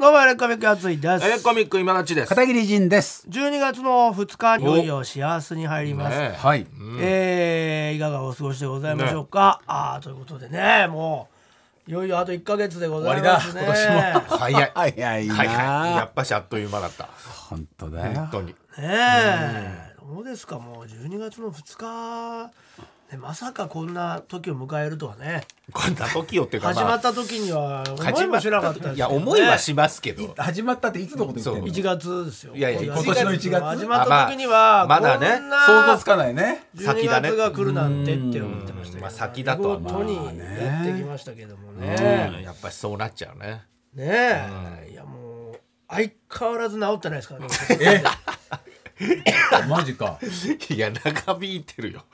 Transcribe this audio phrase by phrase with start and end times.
[0.00, 1.26] どうもエレコミックやついです。
[1.26, 2.28] エレコミック今立ちです。
[2.28, 3.26] 片桐仁です。
[3.28, 6.68] 12月の2日いよいよ幸せに入ります、ねはい。
[7.00, 11.26] えーいかがお過ごしでございましょうか、あーということでねも
[11.88, 13.60] ういよいよあと1か月でございますね。
[13.60, 14.24] 終わりだ。
[14.28, 14.72] 今早い。
[14.72, 15.96] 早いな、はいはい。
[15.96, 17.08] やっぱしあっという間だった。
[17.50, 18.14] 本当だよ。
[18.14, 18.46] 本当に。
[18.46, 19.94] ねえ。
[20.14, 20.60] どうですか？
[20.60, 22.52] もう12月の2日、
[23.10, 25.46] ね、まさかこんな時を迎えるとはね。
[25.72, 30.34] こんな時をっていうか始まった時には思いもしなかったですけど、ね、いや思いはしますけど。
[30.36, 32.54] 始まったっていつのこと言ってんの？1月ですよ。
[32.54, 33.64] いやいや今年の1月。
[33.64, 35.38] 始まった時には、あまあまだね。
[35.38, 36.66] こんな想像つかないね。
[36.76, 37.30] 12先だね。
[37.30, 43.62] 月が来るなんてって思ってましたまあ先だとはにまあねやってきましたけどもうんね、やっぱしそうなっちゃうね。
[43.94, 44.04] ね
[44.86, 47.48] え、いやもう相変わらず治ってないですからね。
[47.80, 48.02] え？
[49.68, 50.18] マジか。
[50.70, 52.04] いや長引いてるよ。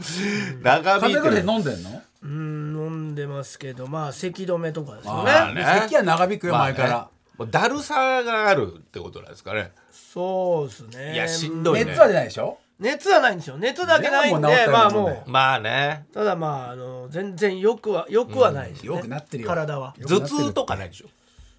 [0.62, 2.02] 長引いて風邪るで飲んでんの？
[2.23, 2.30] うん
[2.77, 5.23] 飲んでますけどまあ咳止めとかですよね。
[5.24, 5.65] まあね。
[5.83, 7.09] 咳は長引くよまあね前から。
[7.38, 9.73] もうだるさがあるってことなんですかね。
[9.93, 11.15] そうですね。
[11.15, 11.85] いやしんどいね。
[11.87, 12.59] 熱は出ないでしょ？
[12.80, 13.57] 熱はないんですよ。
[13.57, 15.30] 熱だけないんでもう治ったよもうねまあもう。
[15.30, 16.07] まあね。
[16.13, 19.48] ただまああの全然よくはよくはないですよね、よくなってるよ。
[19.48, 19.95] 体は。
[20.07, 21.07] 頭痛とかないでしょ？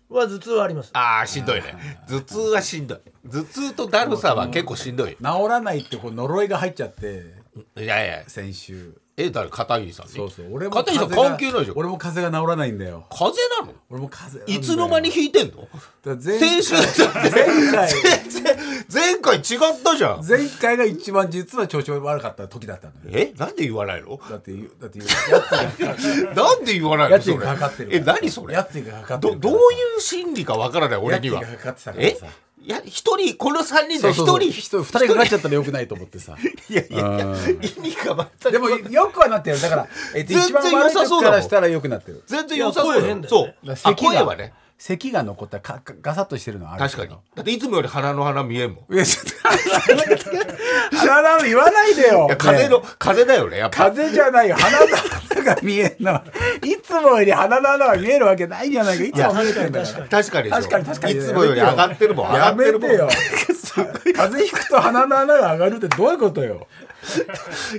[0.09, 0.91] は頭痛はあります。
[0.93, 1.75] ああしんどいね。
[2.07, 2.99] 頭痛はしんどい。
[3.29, 5.15] 頭痛とだるさは結構しんどい。
[5.15, 7.23] 治らないってこう呪いが入っちゃって。
[7.77, 8.23] いやいや。
[8.27, 9.49] 先週え誰？
[9.49, 10.47] 片桐さんにそうそう。
[10.51, 11.77] 俺も片桐さん関係ないじゃん。
[11.77, 13.05] 俺も風邪が治らないんだよ。
[13.09, 13.73] 風邪なの？
[13.89, 14.57] 俺も風邪。
[14.57, 15.67] いつの間に引いてんの？
[16.21, 16.83] 先週前
[17.71, 17.89] 回
[18.91, 19.43] 前回違っ
[19.83, 20.25] たじゃん。
[20.27, 22.99] 前回が一番実は調子悪かった時だったのよ。
[23.13, 23.33] え？
[23.37, 24.19] なんで言わないの？
[24.29, 24.99] だってだって
[26.35, 27.21] なんで言わないの？
[27.21, 28.53] それがかかってるえ何それ？
[28.55, 31.39] やつがかかってるどどういう心理かわからない俺には。
[31.41, 32.15] やつがかかってたからえ？
[32.15, 32.25] さ
[32.65, 34.81] いや一人この三人で一人一人。
[34.81, 36.35] 二人かかっちゃったらよくないと思ってさ。
[36.67, 37.35] いやいやいやうん。
[37.35, 38.51] 意味が全く。
[38.51, 41.37] でもよくはなってるだから、えっと、全然一番悪い良さそうだもん。
[41.37, 42.23] 時からしたらよくなってる。
[42.25, 43.27] 全然良さそうだよね。
[43.27, 43.71] そう。
[43.71, 44.53] あ咳はね。
[44.77, 47.11] 咳が残ったらかかガサッとしてるのはある確かに。
[47.11, 48.93] だっていつもより鼻の鼻見えんもん。
[48.93, 55.14] いいやちょっと鼻の言わないでよや風のね風だよねやっぱ風じゃないよ鼻の穴
[55.45, 56.21] が見えんの
[56.63, 59.03] いつもより鼻の穴が見えるわけないじゃないか。
[59.03, 60.07] いつも見えてんだから。
[60.07, 61.13] 確かに確かに確かに。
[61.13, 62.27] いつもより上がってるもん。
[62.27, 62.81] 上がやってるもん。
[62.81, 63.09] めてよ
[64.15, 66.67] 風邪ひくと鼻の穴が上がるってどういうことよ。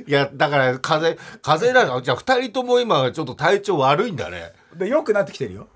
[0.06, 1.94] いやだから風邪風邪な。
[1.94, 4.52] のじゃあ二人とも今ちょっと体調悪いんだね。
[4.74, 5.68] で良くなってきてるよ。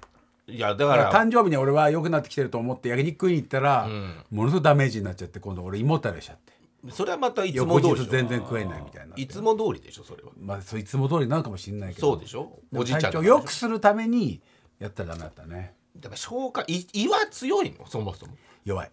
[0.47, 1.05] いやだから。
[1.05, 3.89] ら誕生日に俺は良くなってきてると思って焼肉食いに行ったら、
[4.31, 6.50] ものすごいダメージになっちゃって今度俺胃もたれしちゃって
[6.89, 10.31] それはまたいつも翌通り全然食えないみたいないつも通りでしょそれは。
[10.41, 12.13] まあそういつも通りなのかもしれないけど。
[12.13, 12.59] そうでしょ。
[12.75, 14.41] おじいちゃん体調良くするために
[14.79, 15.75] やったらダメだったね。
[15.97, 17.87] だから消化胃胃は強いの？
[17.87, 18.33] そもそも。
[18.65, 18.91] 弱い。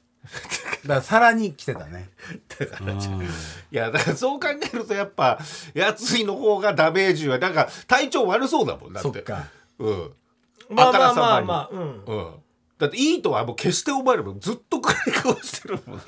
[0.84, 2.10] だからさらに来てたね。
[2.60, 2.98] だからい
[3.72, 5.40] やだからそう考えるとやっぱ
[5.74, 9.10] やついの方がダメージはなんか体調悪そうだもんだって。
[9.14, 9.48] そっか。
[9.80, 10.14] うん。
[10.70, 12.04] まあまあまあまあうん。
[12.06, 12.34] うん
[12.78, 16.04] だっていいとはもう決して思えるもんずっと暗い顔してるもんね。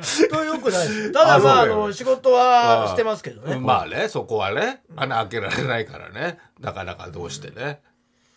[0.00, 1.12] ずっと良くないです。
[1.12, 3.58] ただまああの仕事はしてますけどね。
[3.58, 6.38] まあねそこはね穴開けられないからね。
[6.60, 7.80] なかなかどうしてね。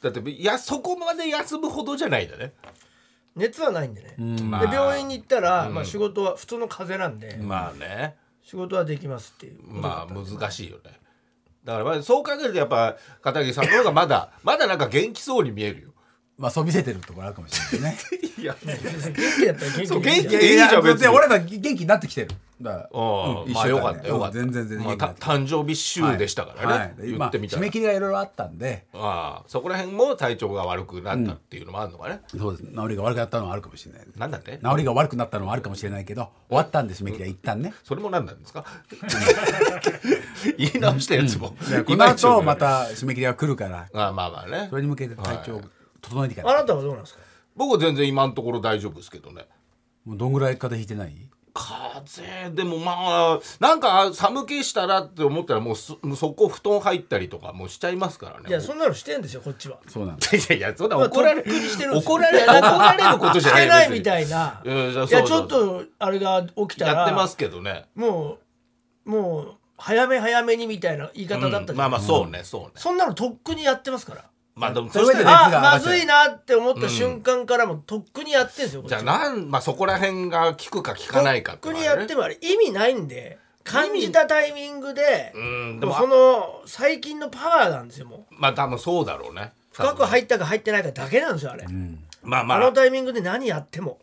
[0.02, 2.54] だっていやそこまで休むほどじゃないんだね。
[3.36, 4.16] 熱はないんでね。
[4.44, 4.66] まあ。
[4.66, 8.16] で病院に行ったらまあ仕事は普通の風邪なんでまあね。
[8.44, 9.60] 仕事はできますっていう。
[9.62, 11.00] まあ難しいよね。
[11.64, 15.90] だからまあそう考えるとやっぱ片桐さんの方がまだまだなんか元気そうに見えるよ
[16.38, 17.98] まあそう見せてるところあるかもしれないね。
[18.38, 21.02] いや元気だったら元気そう元気でいいじゃん別に。
[21.02, 22.28] で俺ら元気になってきてる。
[22.62, 24.40] だからうんうんまあよかったよかった。
[24.40, 27.12] うん全然全然まあ誕生日週でしたからね、はい。
[27.12, 28.86] 言ってみたら、まあ締め切りがいろいろあったんで。
[28.94, 32.64] ああそこら辺も体調が悪くなったっていうのもあるのかね、そうです。
[32.72, 34.02] 治りが悪くなったのはあるかもしれない。
[34.16, 34.60] なんだって？
[34.64, 37.74] 治りが悪くなったのはあるかもしれないけど終わったんで締め切りは一旦ね。
[37.84, 38.64] それも何なんですか？
[40.58, 43.88] 言い直したやつも、でこの後また締め切りが来るから。
[43.92, 44.68] ああまあまあね。
[44.70, 45.62] それに向けて体調を
[46.02, 46.56] 整えていかない。
[46.56, 47.20] あなたはどうなんですか？
[47.56, 49.48] 僕は全然今のところ大丈夫ですけどね。
[50.06, 51.30] もうどんぐらい風邪ひいてない？
[51.60, 55.96] 風邪でもまあなんか寒気したらって思ったらもうそ
[56.32, 58.46] こ布団入ったりとかもうしちゃいますからね。
[58.48, 59.80] いやそんなのしてんですよこっちは。
[59.88, 61.52] そうなんだいやいやそんな怒られる。
[61.96, 67.88] 怒られ怒られることじゃないしてないみいたいなうんいやちょっとあれが起きたらやってますけどね。
[67.96, 68.38] も
[69.08, 72.72] うもう早め早めにみたいな言い方だったじゃんまあまあそうねそうね。
[72.76, 74.26] そんなのとっくにやってますから
[74.58, 79.50] まあでもそれであまずいなって思った瞬間からもうとっくにやってんですよじゃあなん。
[79.50, 88.36] まあそこら辺が効くか効かないかとっくにやってもあれ意味ないんで感じたタイミングでうんでもその最近のパワーなんですよもう。
[88.36, 89.54] まあ多分そうだろうね。
[89.72, 91.66] 深く入ったか入ってないかだけなんですよあれ、
[92.24, 92.58] まあまあ。
[92.58, 94.00] あのタイミングで何やっても。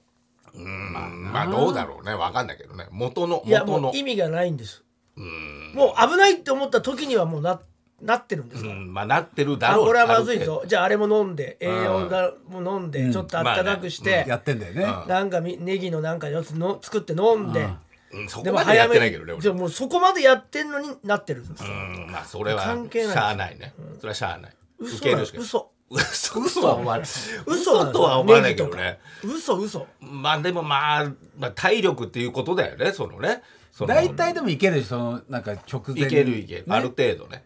[0.55, 1.33] うん。
[1.33, 2.15] まあどうだろうね。
[2.15, 2.87] わかんないけどね。
[2.93, 3.91] 元のいやも元の。
[3.91, 4.85] う意味がないんです。
[5.17, 7.61] もう危ないって思った時にはもうな
[8.02, 10.62] なってるんですか、うんまあなってるだろうあこれはまずいぞ。
[10.67, 17.67] じゃああれも飲んで栄養だも飲んでちょっとあったかくして、やってんだよね、なんかみネギのなんかやつの作って飲んで、
[18.14, 21.64] 度うんそでこまでやってないけどねじゃあもうそこまでやってんのになってるんです
[22.08, 23.12] まあそれは関係ない。
[23.12, 23.75] しゃあないね。
[23.99, 24.52] それはしゃあない。
[24.79, 26.41] 嘘な受けるしか嘘嘘。
[26.41, 27.06] 嘘とは思わない。
[27.46, 28.99] 嘘とは思わないけどね。
[29.23, 29.87] 嘘嘘。
[30.00, 31.05] まあでもまあ、
[31.38, 33.43] まあ、体力っていうことだよねそのね。
[33.87, 36.02] 大体でもいけるしそのなんか直前に。
[36.02, 36.64] いけるいける、ね。
[36.69, 37.44] ある程度ね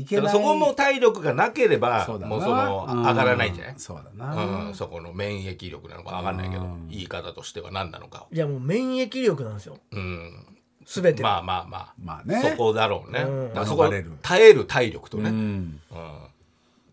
[0.00, 0.32] いけない。
[0.32, 2.28] そこも体力がなければそうだな。
[2.28, 3.02] もうそのうん。
[3.02, 3.74] 上がらないんじゃない？
[3.78, 9.78] そうだな、うん、そこの免疫力なのか上がんないけど言い方としては何なのかいやもう免疫力なんですよ。
[9.92, 10.46] うん。
[10.84, 12.40] 全てまあまあまあ、まあね。
[12.50, 13.48] そこだろうね、うん。
[13.48, 14.12] だからそこ免れる。
[14.22, 15.40] 耐える体力とね、ううん。
[15.60, 15.80] ん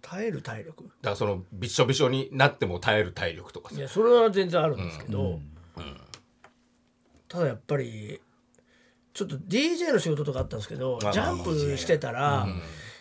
[0.02, 0.84] 耐える体力。
[0.84, 3.76] だからそのびっしょびしょになっても耐える体力とかさ。
[3.76, 5.40] いやそれは全然あるんですけど、
[7.28, 8.22] ただやっぱり
[9.14, 12.48] ちょっと DJ の仕事とかあったんですけどまあジャンプしてたら、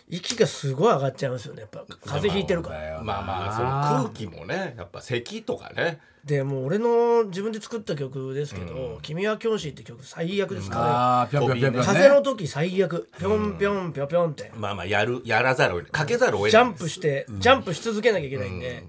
[0.09, 1.61] 息がすごい上がっちゃいますよね。
[1.61, 3.01] やっぱ風邪ひいてるから。
[3.01, 5.99] まあまあその空気もねやっぱ咳とかね。
[6.23, 11.39] でもう俺の自分で作った曲ですけど「君は教師」って曲最悪ですから、
[11.83, 13.09] 風の時最悪。
[13.19, 14.51] ぴょんぴょんぴょんぴょんって。
[14.55, 15.91] まあまあやるやらざるを得ない。
[15.91, 16.51] かけざるを得ない。
[16.51, 18.85] ジャンプしてジャンプし続けなきゃいけないんで、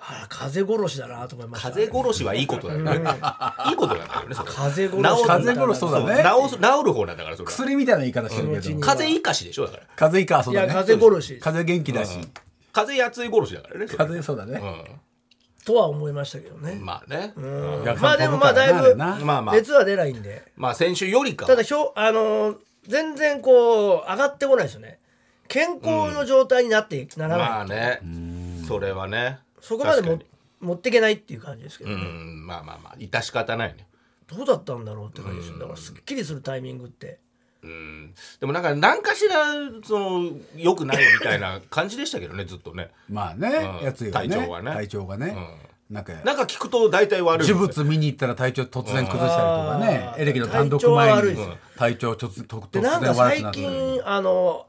[0.00, 2.92] ああ風殺しだなと思いました風殺しはいいことだよね。
[3.68, 4.50] いいことだよねそれ。
[4.50, 6.22] 風殺し治る風殺しそうだね。
[6.22, 7.50] 治す治る方なんだからそれは。
[7.50, 8.74] 薬みたいな言い方してるけど。
[8.74, 9.82] うん風邪生かしでしょだから。
[9.96, 10.66] 風邪いいかそうだね。
[10.66, 11.38] いや風殺し。
[11.40, 12.18] 風元気だし。
[12.72, 14.62] 風邪やつい殺しだからね風そうだね。
[15.64, 16.84] とは思いましたけどね、うん。
[16.84, 17.34] まあね
[18.00, 18.96] まあでもまあだいぶ
[19.52, 20.52] 熱は出ないんで。
[20.56, 21.48] まあ先週よりかは。
[21.48, 22.56] ただひょあのー
[22.86, 24.98] 全然こう上がってこないですよね。
[25.46, 28.00] 健康の状態になってならない、まあね。
[28.66, 30.18] それはねそこまでも
[30.60, 32.46] 持っていけないっていう感じですけど、にうん。
[32.46, 32.96] まあまあまあ。
[32.98, 33.86] 致し方ないね。
[34.26, 35.58] どうだったんだろうって感じですよ。
[35.58, 37.18] だからすっきりするタイミングって。
[37.62, 38.14] うん。
[38.40, 39.46] でもなんか何かしら
[39.84, 42.90] その良くないみたいな感じでしたけどね ずっとね。
[43.08, 43.48] まあね
[43.80, 43.84] うん。
[43.84, 44.28] やつがね。
[44.28, 44.72] 体調がね。
[44.72, 45.36] 体調がね。
[45.90, 47.48] なんかなんか聞くと大体悪い。
[47.48, 50.10] 呪物見に行ったら体調突然崩したりとかね。
[50.16, 51.36] うんエレキの単独前に。
[51.76, 54.66] 体調突で然悪くなんか最なったり近あの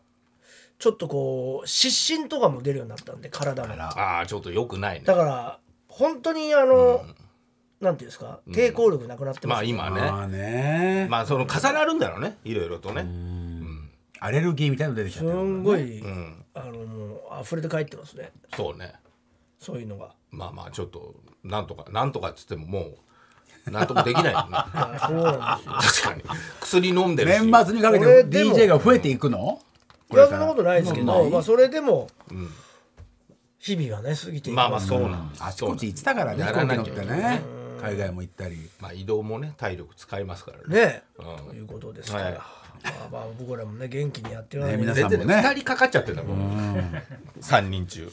[0.79, 5.05] ちょっとこう失神とかも出るようになったんで体もだああちょっと良くないね。
[5.05, 5.59] から
[5.89, 7.03] 本当にあの、
[7.81, 8.39] なんていうんですか？
[8.47, 10.01] 抵抗力なくなってます、まあ今ね。
[10.01, 11.07] まあね。
[11.09, 12.37] まあその重なるんだろうね。
[12.45, 13.05] いろいろとね
[14.21, 16.45] アレルギーみたいなの出てきちゃすってるんごい、ん。
[16.53, 18.31] あのもう溢れて帰ってますね。
[18.55, 18.93] そうね。
[19.59, 20.13] そういうのが。
[20.31, 22.91] まあまあちょっとなんとかなんとかっつってもも
[23.67, 24.57] うなんともできないよね。
[25.05, 26.13] そうなんですよ。
[26.13, 26.39] 確かに。
[26.61, 27.41] 薬飲んでるし。
[27.41, 29.61] 年末にかけてこれでも DJ が増えていくの？
[30.11, 32.07] いやそんなことないですけど、まあ、それでも、
[33.59, 37.41] 日々がね過ぎていきまあまあすそうなんあちこち行ってたからね飛行機ね。
[37.81, 38.69] 海外も行ったり。
[38.81, 40.85] まあ移動もね体力使いますからね。
[40.85, 41.49] ね、うん。
[41.49, 42.33] ということですから、はい。
[42.33, 45.17] まあまあ僕らもね元気にやってるわけねで皆さんもね。
[45.17, 47.03] 全然ね2人かかっちゃってんだもん。
[47.41, 48.11] 3人中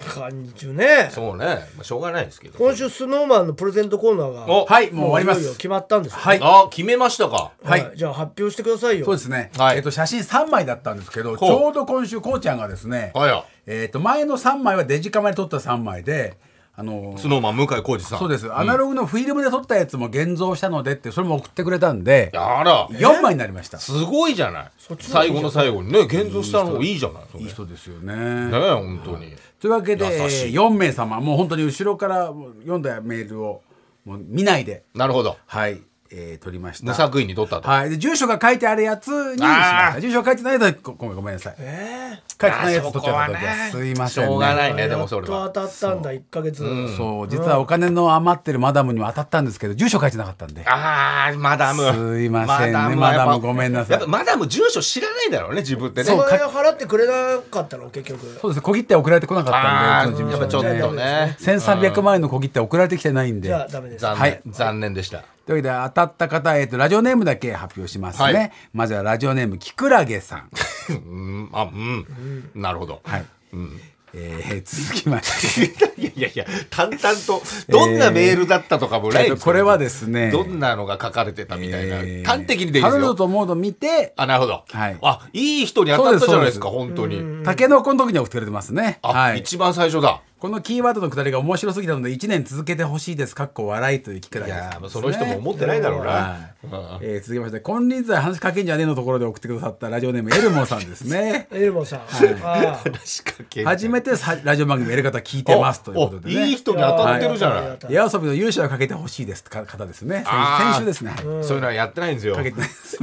[0.00, 1.08] 感じ中ね。
[1.10, 2.58] そうね、まあ、しょうがないですけど。
[2.58, 5.40] 今週スノーマンのプレゼントコーナーがおはいもう終わります。
[5.40, 6.18] いよいよ決まったんですよ。
[6.18, 6.38] はい。
[6.42, 7.52] あ決めましたか。
[7.62, 9.04] はい、じゃあ発表してくださいよ。
[9.04, 9.76] そうですね、はい。
[9.76, 11.50] えっと写真3枚だったんですけどちほう。
[11.66, 16.36] ょうど今週こうちゃんがですね、はいよえっと前の3枚はデジカメで撮った3枚で
[16.76, 18.18] あのスノーマン向井浩二さん。
[18.18, 18.52] そうです。
[18.52, 22.88] アナログのフィルムで撮ったやつも現像したのでってそれも送ってくれたんであら。
[22.88, 23.78] 4枚になりました。
[23.78, 24.70] すごいじゃない。
[24.98, 27.42] 最後の最後にね現像したのいいじゃない。
[27.42, 28.14] いい人ですよね。
[28.16, 29.36] ね本当に。
[29.60, 30.52] というわけで優しい。
[30.52, 33.62] 4名様もう本当に後ろからもう読んだメールを
[34.04, 34.82] もう見ないで。
[34.94, 35.36] なるほど。
[35.46, 36.86] はい、えー、撮りました。
[36.86, 37.68] 無作為に取ったと。
[37.68, 37.90] はい。
[37.90, 39.46] で住所が書いてあるやつにしま
[39.92, 40.00] した。
[40.00, 41.54] 住所が書いてないやつはごごめんごめんなさい。
[41.58, 45.40] え書いてないやつ撮っちゃった時はすいません、ね、しょうがないー、ねでもそれは。
[45.40, 50.64] やっと当たったんだ1か月、そう実はお金の余ってるマダムには当たったんですけど住所書いてなかったんで。
[50.66, 51.82] あーマダム。
[51.92, 53.92] すいませんねマダムごめんなさい。
[53.92, 56.04] やっぱマダム住所知らないんだろうね自分ってね。
[56.06, 57.90] それ払ってくれなかったの？
[57.90, 58.38] 結局。
[58.40, 58.62] そうです。
[58.62, 60.78] 小切手送られてこなかったあんでやっぱちょ事務所に。
[60.78, 61.36] っとね。
[61.40, 63.48] 1300万円の小切手送られてきてないんで。
[63.48, 64.40] じゃあダメです残念、はい。
[64.46, 65.24] 残念でした。
[65.46, 70.48] というわけで当たった方、えっと、ラジオネームだけ発表しますね、はいまずはラジオネームきくらげさん、
[70.88, 72.06] うんあうん、
[72.54, 73.00] なるほど。
[73.04, 73.24] はい。
[73.52, 73.80] うん。
[74.16, 76.00] えー続きまして。
[76.00, 80.30] いやいやいや淡々とどんなメールだったとかもないえっとこれはですね。
[80.30, 83.14] どんなのが書かれてたみたいな、えー端的にでいいですよ。
[83.14, 84.12] とモード見て。
[84.16, 84.98] あなるほど、はい。
[85.02, 87.44] あいい人に当たったじゃないですか本当に。
[87.44, 88.98] タケノコの時に送ってくれてますね。
[89.02, 89.40] あ、はい。
[89.40, 96.66] 一番最初だこのキーワードのくだりが面白すぎたので1年続けてほしいですかっこ笑いという聞くだいけですやまあその人も思ってないだろうな、はい。
[96.66, 96.70] うん
[97.02, 101.48] えー続きまして金輪際話しかけんじゃねえのところで送ってくださったラジオネームエルモンさんですね。
[101.52, 102.04] エルモさん、あ
[102.42, 106.42] あ仕掛け初めてさラジオ番組やり方聞いてますということでね。
[106.42, 107.78] おいい人に当たってるじゃない、はい。
[107.88, 110.24] 夜遊びの勇姿をかけてほしいですか方ですね。
[110.24, 110.72] 先あー。
[110.72, 112.34] 先週ですね、はいそういうのはやってないんですよ。
[112.34, 112.98] かけてないす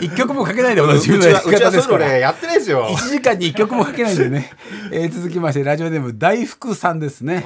[0.00, 2.88] 一曲もかけないでおうちなじみのやりはうちはそういう方ですからのねやってないですよ。
[2.90, 4.50] 1時間に1曲もかけないんでね、
[4.92, 7.44] えー続きましてラジオネーム大福さんですね、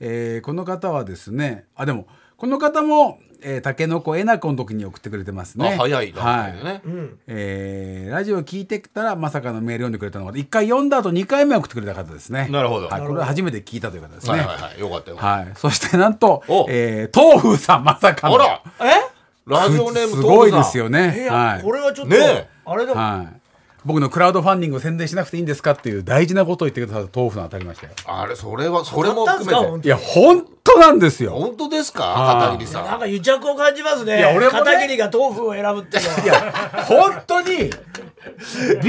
[0.00, 5.74] えーこの方はですねあでもこの方も、えー、タケノコえなこの時に送ってくれてますね。
[5.74, 6.52] あ早いな、はい。
[6.64, 6.82] ね、
[7.26, 12.48] えーラジオ聞いてたらまさかのメール読んでくれたのが1回読んだ後2回目送ってくれた方ですね。
[12.48, 12.86] なるほど。
[12.86, 14.32] はい、これは初めて聞いたという方ですね。
[14.32, 14.80] はいはいはい。
[14.80, 18.36] よかったよ、はい、そしてなんとお、えー、東風さんまさかの。
[18.36, 18.62] あら。
[18.80, 19.18] え？
[19.48, 21.24] ラジオネームすごいですよね。
[21.24, 21.62] や、はい。
[21.62, 22.48] これはちょっと、ねえ。
[22.66, 23.37] あれでも、はい。
[23.84, 27.92] 僕のクラウドファンディングを宣伝しなくていいんですかっていう大事なことを言ってくださった豆腐さん当たりましたよ。
[28.06, 31.32] あれそれはそれも含めていや、本当なんですよ。
[31.32, 32.04] 本当ですか？
[32.04, 34.18] はい片桐さんなんか癒着を感じますね。
[34.18, 36.20] いや俺もね片桐が豆腐を選ぶっていうのは。
[36.22, 36.52] いや、
[36.84, 37.70] 本当に、びっく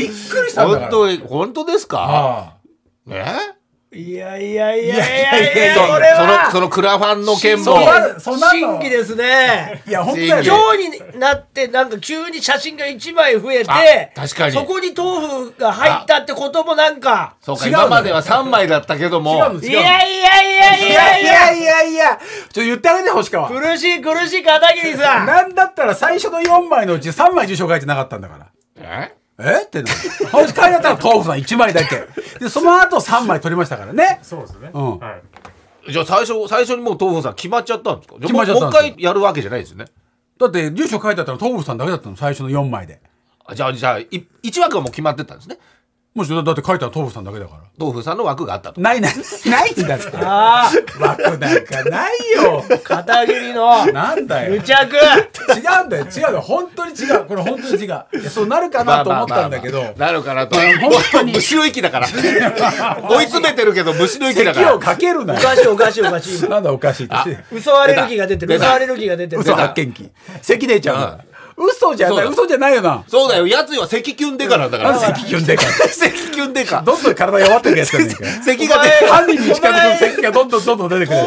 [0.01, 0.09] り
[0.49, 0.89] したんだから。
[0.89, 2.05] 本当に本当ですか？
[2.09, 2.57] あ
[3.09, 3.25] え
[3.91, 6.51] いやいやいやいやいいやいやや、いやこれそのは。
[6.51, 7.63] そのクラファンの件も
[8.19, 9.81] そんなの新規ですね。
[9.87, 10.43] いや、本当だよね。
[10.45, 23.49] 今日になってなんか急に写真が1枚増えてあ確かにそこに豆腐が入ったってこともなんかそうか今までは3枚だったけどもいやいやいやいいやいややいやいやいや、ちょっと言ってあげて、星川。
[23.49, 28.51] 苦しい苦しい片桐さんなんだったら最初の4枚のうち3枚住所書いてなかったんだから。
[28.77, 29.18] え？
[29.39, 29.63] え？
[29.63, 29.89] ってな。
[30.31, 32.07] 星川だったら豆腐さん1枚だけ。
[32.39, 34.19] で、その後3枚取りましたからね。
[34.21, 34.71] そうですね。
[34.73, 35.17] うんは
[35.87, 35.91] い。
[35.91, 38.15] じゃあ最初最初にもう豆腐さん決まっちゃったんですか？
[38.19, 39.85] じゃあ決まっちゃったもうんですよもう一回やるわけじゃないですよね
[40.37, 43.01] だって住所書いてあったら豆腐さんだけだったの最初の4枚で
[43.45, 44.07] あじゃあじゃあい
[44.43, 45.57] 1枠はもう決まってたんですね
[46.19, 47.61] もしだって書いたら豆腐さんだけだから。
[47.77, 48.81] 豆腐さんの枠があったと。
[48.81, 49.13] ないない。
[49.49, 50.11] ないんだって。
[50.15, 52.61] あ枠なんかないよ。
[52.69, 53.85] あ片桐の。
[53.85, 54.55] なんだよ。
[54.55, 54.97] 違癒着。
[55.47, 56.05] うんだよ。
[56.05, 57.23] 違うよ本当に違う。
[57.23, 58.29] これ本当に違う。
[58.29, 59.77] そうなるかなと思ったんだけど。
[59.77, 60.11] まあまあまあ。
[60.11, 60.57] なるかなと。
[60.57, 61.31] 本当に。
[61.31, 62.07] 虫の息だから。
[62.11, 65.39] 追い詰めてるけど虫の息だか咳をらかけるなよ。
[65.39, 66.49] おかしいおかしいおかしい。
[66.49, 67.39] なんだおかしいって。
[67.49, 68.55] 嘘アレルギーが出てる。
[68.55, 69.41] 嘘アレルギーが出てる。
[69.41, 70.11] 嘘発見器。
[70.41, 71.28] 咳出ちゃうから
[71.59, 73.03] 嘘じゃない嘘じゃないよな。
[73.07, 73.45] そうだよ。
[73.45, 74.91] やつは咳キュンデカなんだから。
[74.91, 75.63] なんで咳キュンデカ？
[75.91, 76.81] 咳キュンデカ。
[76.81, 77.91] どんどん体弱ってるやつ
[78.45, 81.19] 咳が出 犯人に近づく咳がどんどんどんどん出てくる。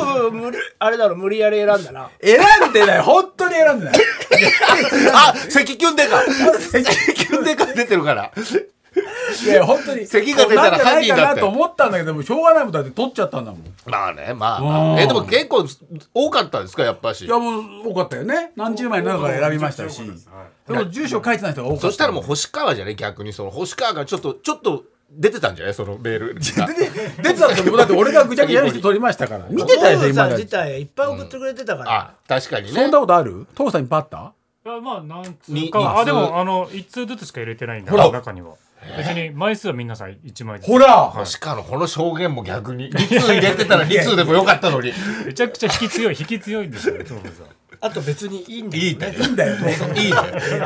[0.78, 2.08] あれだろ無理やり選んだな。
[2.22, 3.00] 選んでない。
[3.00, 3.94] 本当に選んでない。
[5.12, 6.22] あ咳キュンデカ。
[6.58, 8.30] 咳キュンデカ出てるから
[9.44, 10.06] いや本当に。
[10.06, 13.61] 咳が出たらなと思ったんだけどもうしょうがないもんだって取っちゃったんだもん。
[13.61, 14.92] いまあねまあ。
[14.92, 15.66] うんえでも結構
[16.14, 17.26] 多かったですかやっぱし。
[17.26, 18.52] やもう多かったよね。
[18.56, 20.00] 何十枚の中から選びましたし。
[20.00, 20.11] はい。
[20.72, 21.82] でも住所書いてない人が多かった。
[21.88, 25.75] そしたらもう星川じゃね逆にその星川がちょっとちょっと出てたんじゃない？
[25.75, 26.34] そのメール。
[26.34, 29.46] が出てた時もだって俺がぐちゃぐちゃにして取りましたから。
[29.49, 31.92] 見てたよさん自体いっぱい送ってくれてたから。
[31.92, 32.72] あ確かにね。
[32.72, 33.46] そんなことある？
[33.54, 34.32] 父さんいっぱいあった？
[34.64, 38.54] いやまあ何通にかあでもあの一通ずつしか入れてないんだ中には
[38.96, 40.68] 別に枚数は皆さん一枚ずつ。
[40.68, 41.04] ほら！
[41.10, 44.92] 星川のこの証言も逆に2通入れてたら2通でもよかったのに。
[45.26, 47.46] めちゃくちゃ引き強い引き強いんですよね豆腐さん
[47.84, 50.16] あと別にいいんだよいいねいいんだよ父さんいいね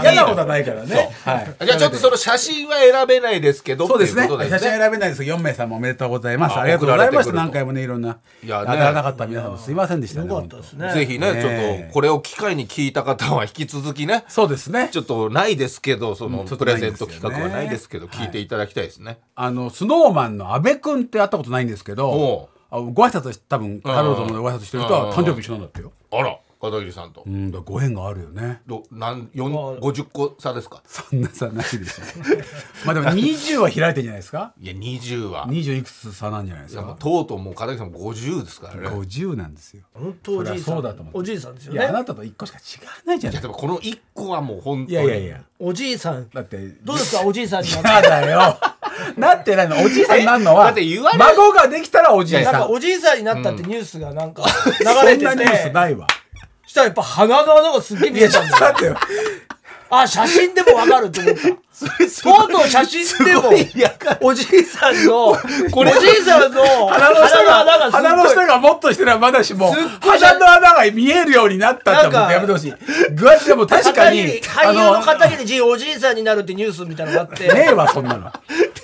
[0.03, 1.11] 嫌なことはないからね。
[1.25, 1.67] はい。
[1.67, 4.25] じゃあちょっとその写真は選べないですけどそうですね。
[4.25, 6.57] っていこと写真選べないですけど4名さんもおめでとうございます。
[6.57, 8.19] あありがとうございました何回もねいろんな。
[8.45, 8.67] いやね。
[8.67, 10.29] 当たらなかった皆さんもすいませんでしたね。
[10.29, 10.93] よかったですね。
[10.93, 14.25] ぜひねねちょっとこれを機会に聞いた方は引き続きね。
[14.29, 14.91] そうですね。
[14.93, 19.21] ちょっとないですけどそのプレゼント企画はないですけど聞いていただきたいですね。
[19.35, 25.93] あのスノーマンの阿部君って会ったことないんですけどご挨拶し多分ハローと思うでご挨拶してる人は誕生日一緒なんだってよ。
[26.13, 27.23] あら片桐さんと。
[27.27, 28.63] うんだからご縁があるよね。
[28.67, 30.83] どなん四50個差ですか？
[30.87, 32.03] そんな差ないでしょ
[32.87, 34.53] まあでも20は開いてんじゃないですか？
[34.61, 35.47] いや20は。
[35.49, 38.89] 20いくつ差なんじゃないでいやもうすかとうとうもう片桐さんも50ですからね。
[38.89, 39.83] 50なんですよ。
[39.95, 44.93] 本当おじいさそりゃそうだと思うんおじいさんですよいやあねなたと1個しか違わないじゃいないやでもこの1個はもう本当に。
[44.93, 45.43] いやいやいや。
[45.59, 46.29] おじいさん。
[46.31, 48.09] だってどうですかおじいさんになって？
[48.09, 48.59] やだよ。
[49.17, 49.77] なってないの。
[49.83, 52.45] おじいさんになるのはだって言わない孫ができたらおじいなん。
[52.45, 54.43] さんかおじいさんになったってニュースがなんか
[54.81, 56.07] 流それてんなニュースてないわ
[56.77, 58.57] したらやっぱ鼻の穴がすっげえ見えたんだよ。
[58.57, 58.97] っと待ってよ。
[59.89, 61.41] あ写真でもわかると思った。
[61.43, 63.51] とうとう写真でも
[64.21, 72.75] おじいさんのおじいさんの鼻の下が鼻の下がもっとしてればまだしも鼻の穴が見えるようになったって思ってやめてほしい。
[73.15, 77.49] グワチでも確かに俳優の片桐仁おじいさんになるってニュースみたいなのがあって。
[77.53, 78.33] ねえわそんなの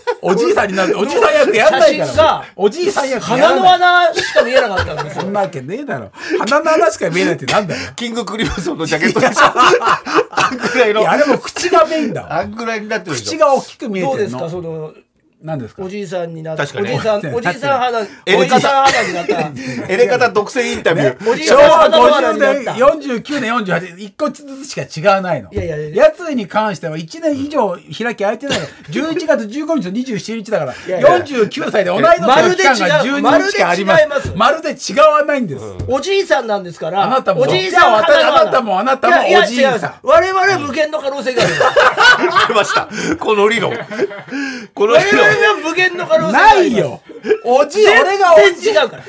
[0.23, 5.23] おじいさんになるおじいさん役やんないか写真がらおじいさん役や鼻の穴しか見えなかったんですよ。
[5.23, 7.81] そんなわけねえだろ鼻の穴しか見えないってなんだよ。
[7.97, 9.43] キングクリムゾンのジャケットでしょ。
[10.31, 11.01] あんぐらいの。
[11.01, 12.39] いやあれも口がメインだわ。
[12.39, 13.31] あんぐらいになってるでしょ。
[13.31, 14.93] 口が大きく見えどうですてるのかその
[15.43, 15.83] 何ですか？
[15.83, 16.89] おじいさんになって確かに。
[16.89, 19.51] おじいさん おじいさん肌おエレじいさん肌になった。
[19.93, 22.73] エレカタ独占インタビュー、 おじいさん昭和肌にな50った。
[22.75, 25.51] 年49年48一個ずつしか違わないの。
[25.53, 26.05] いやいやいや。
[26.07, 28.67] やつに関しては1年以上開き空いてないの。
[28.91, 31.19] 11月15日と27日だからやいや。
[31.19, 34.33] 49歳で同い年の期間が12日しかあります。
[34.37, 39.75] まるで違わないんです、おじいさんなんですからあなたもおじいさんああなたもあなたもおじいさん。
[39.75, 41.53] 違う我々は無限の可能性がある。
[42.49, 42.89] 出ました。
[43.19, 43.73] この理論。
[44.75, 45.27] この我理論。
[45.27, 47.01] 々は無限の可能性ないよ。
[47.45, 49.03] おじい俺がおじ全然違うから。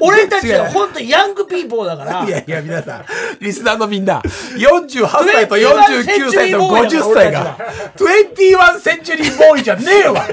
[0.00, 2.24] 俺たちは本当ヤングピーポーだから。
[2.24, 3.04] いやいや、皆さん、
[3.40, 7.58] リスナーのみんな、48歳と49歳と50歳が、
[7.96, 10.24] 21センチュリーボーイじゃねえわ。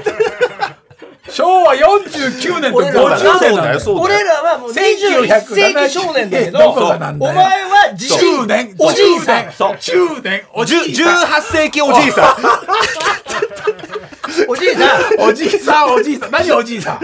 [1.30, 3.80] 昭和49年と俺らは50年だよ。
[3.98, 9.52] 俺らはもう21世紀少年だけどお前は自中年、おじいさん。
[9.52, 11.26] そう中年、おじいさん。
[11.26, 12.36] 18世紀おじいさ
[14.48, 16.30] おじいさんおじいさん、おじいさん。
[16.30, 17.00] 何おじいさん？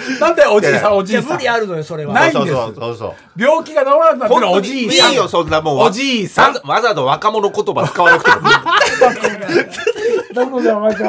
[0.20, 1.32] なんでおじいさん、おじいさん。
[1.32, 1.48] 無理。
[1.48, 2.14] あるのよそれは。
[2.14, 2.44] ないんです。
[2.44, 5.10] んそうそうそう病気が治らなくなってるおじいさん。
[5.10, 6.54] いいよそんなもんおじいさん。
[6.54, 8.48] わざわざと若者言葉使わなくても。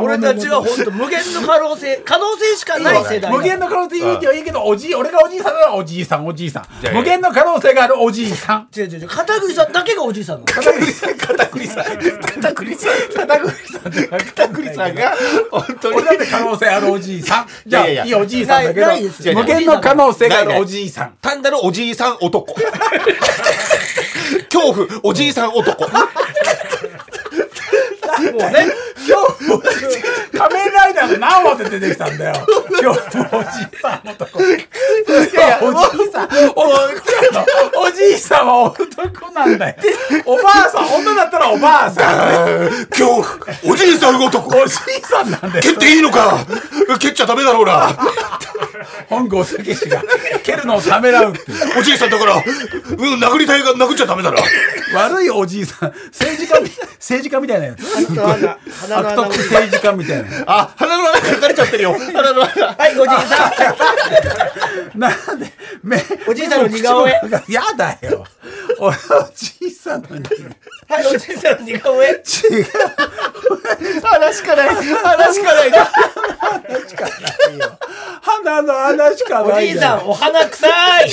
[0.01, 3.03] 俺たちは本当無限の可能性可能性しかない。
[3.05, 6.65] 世代無限の可能性言うてはいいけど、おじい、俺がおじいさんならおじいさん、おじいさん。
[6.93, 8.67] 無限の可能性があるおじいさん。
[8.75, 9.07] 違う違う違う。
[9.07, 10.45] 片栗さんだけがおじいさんなの。
[10.47, 11.83] 片栗さん片栗さん。
[11.85, 12.93] 片栗さん。
[13.13, 15.13] 片栗さん片栗さんが
[15.51, 15.97] 本当に。
[15.97, 17.47] 俺だって可能性あるおじいさん。
[17.67, 18.05] じゃあ、いやいや。
[18.05, 21.13] いいおじいさんだけどないないです、無限の可能性があるおじいさん。
[21.21, 22.53] 単なるおじいさん男
[24.51, 25.97] 恐怖おじいさん男も
[28.29, 28.67] うね
[29.07, 29.17] 今
[29.57, 32.35] 日、仮面ライダーの何話で出てきたんだよ。
[32.81, 32.99] 今日、
[33.35, 34.41] おじいさん男。
[34.41, 34.59] いやい
[35.33, 36.29] や、おじいさん。
[37.75, 39.75] おじいさんは男なんだよ。
[40.25, 42.69] おばあさん、女だったらおばあさん。
[42.89, 43.23] 恐怖
[43.73, 45.61] おじいさん男おじいさんなんだよ。
[45.61, 46.45] 蹴っていいのか
[46.99, 47.89] 蹴っちゃダメだろうな
[49.09, 50.03] 本郷武史が
[50.43, 51.79] 蹴るのをためらうっていう。
[51.79, 52.43] おじいさんだからうん
[53.23, 54.37] 殴りたいが殴っちゃダメだな
[54.93, 56.69] 悪いおじいさん、政治家み、
[56.99, 57.83] 政治家みたいなやつ。
[58.19, 58.57] 悪
[58.91, 60.29] 穴徳政治家みたいな。
[60.47, 61.93] あ鼻の穴かかれちゃってるよ。
[61.93, 62.67] 鼻の穴。
[62.67, 63.51] はいおじいさ
[64.95, 64.99] ん。
[64.99, 67.21] なんで、め、おじいさんの似顔絵。
[67.47, 68.25] やだよ。
[68.79, 68.99] 俺、お
[69.35, 70.37] じいさんの似顔
[70.89, 72.07] はいおじいさんの似顔絵。
[72.07, 72.09] 絵。
[72.11, 72.67] 違う。
[74.03, 74.69] 鼻しかない。
[74.75, 75.71] 鼻しかない。
[78.21, 80.71] 鼻の穴しかおないじいさんお花臭い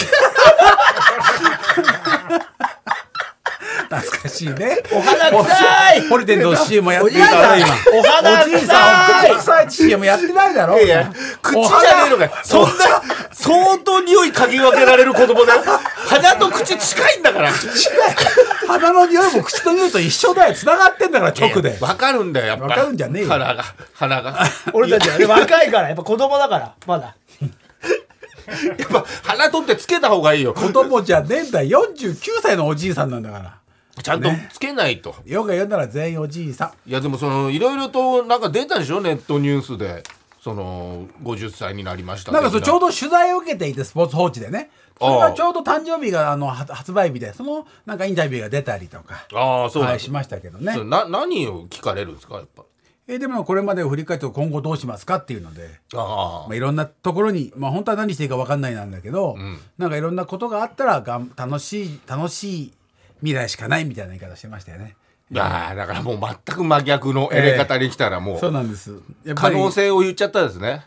[3.88, 4.82] 懐かしいね。
[4.92, 7.68] お花臭いホリデンの CM やってるだろ、今。
[7.98, 10.78] お花おじいさん、臭い口臭い CM やってないだろ。
[10.78, 11.10] いや
[11.40, 12.68] 口じゃねえのかよそんな
[13.32, 15.62] 相当匂い嗅ぎ分けられる子供だよ
[16.06, 17.50] 鼻と口近いんだから
[18.66, 20.54] 鼻の匂いも口の匂いと一緒だよ。
[20.54, 21.78] 繋がってんだから、直で。
[21.80, 27.16] わかるんだよやっぱわかるんじゃねえよ鼻が鼻が俺たちはね若いからやっぱ子供だからまだ
[28.78, 31.86] やっぱ鼻取ってつけた方がいいよ子供じゃねえんだよ。
[31.98, 33.58] 49歳のおじいさんなんだから。
[34.02, 36.90] ちゃんとつけないと、よく言うなら全員おじいさん。
[36.90, 39.00] いやでもそのいろいろとなんか出たでしょ？
[39.00, 40.02] ネットニュースで。
[40.40, 42.30] その50歳になりました。
[42.30, 44.70] なんかそう的ちょうど取材を受けていてスポーツ報知でね。
[44.98, 50.76] それがちょうど誕生日があのは発売日でそのなんかインタビューが出たりとか、ああそうはいしましたけどね。
[50.84, 52.36] な何を聞かれるんですか？
[52.36, 52.62] やっぱ。
[53.08, 59.36] えーでもこれまでを振り返って今後どうしますかっていうので、あまあ、いろんなところに、まあ、本当は何していいか分かんないなんだけど、
[59.76, 62.72] なんかいろんなことがあったらがん楽しい楽しい
[63.20, 64.96] 未来しかないみたいな言い方してましたよね。
[65.30, 68.98] いやーだからもう全く真逆のエレ方に来たらもそううなんです。
[69.34, 70.86] 可能性を言っちゃったですね。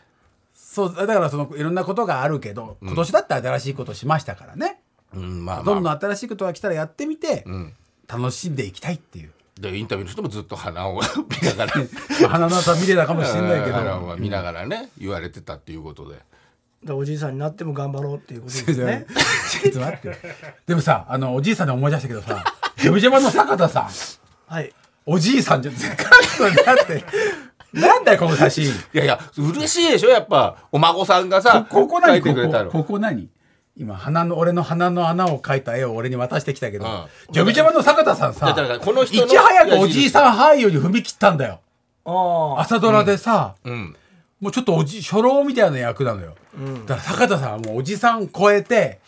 [0.54, 4.80] そうだからそのいろんなことがあるけど今年だって新しいことしましたからね、
[5.14, 5.96] うんまあどんまあ。
[5.96, 7.74] どん新しいことが来たらやってみて、ん。
[8.08, 9.30] 楽しんでいきたいっていう。
[9.60, 11.72] でインタビューの人もずっと鼻を見ながら。
[11.76, 11.84] ま
[12.26, 13.74] あ鼻の穴見れたかもしれないけど。
[13.74, 16.16] 鼻を見ながらね言われてたっていうことで
[16.84, 19.06] らおじいさんになっても頑張ろうっていうことですね。
[19.50, 20.16] ちょっと待って。
[20.66, 22.44] でもさ、あの、おじいさんで思い出したけどさ、
[22.76, 23.88] ジョブジャバの坂田さん、
[24.46, 24.72] はい。
[25.06, 25.78] おじいさんじゃ、だ
[26.74, 27.04] って、
[27.72, 28.64] なんだよ、この写真。
[28.66, 30.56] いやいや嬉しいでしょやっぱ。
[30.70, 32.18] お孫さんがさ描ここ何？
[32.18, 32.70] いてくれたの。
[32.70, 33.28] ここ、ここ何？
[33.76, 41.60] 今、鼻の、俺の鼻の穴を描いた絵を俺に渡してきたけど、うんジョブジャバの坂田さんさこの人のいち早くおじいさん俳優に踏み切ったんだよ。
[42.04, 42.60] ああ。
[42.60, 43.96] 朝ドラでさ、うん
[44.42, 46.34] もうちょっとおじ、初老みたいな役なのよ。
[46.86, 49.00] だから坂田さんはもうおじさん超えて、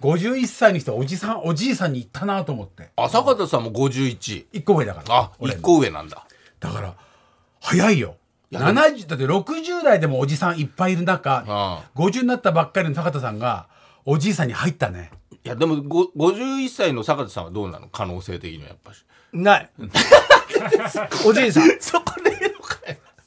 [0.00, 2.90] 51歳にしておじさん、おじいさんに行ったなと思って。
[2.94, 5.16] あ坂田さんも51一個上だから。
[5.16, 6.24] あ俺一個上なんだ。
[6.60, 6.94] だから
[7.60, 8.16] 早いよ。
[8.50, 13.66] やでも70だって60代でもおじさんいっぱいいる中あ50になったばっかりの坂田さんが
[14.04, 15.10] おじいさんに入ったね。
[15.44, 17.88] いやでもご51歳の坂田さんはどうなの？
[17.88, 19.04] 可能性的にはやっぱし。
[19.32, 19.70] ない。
[21.26, 21.80] おじいさん。
[21.80, 22.30] そこで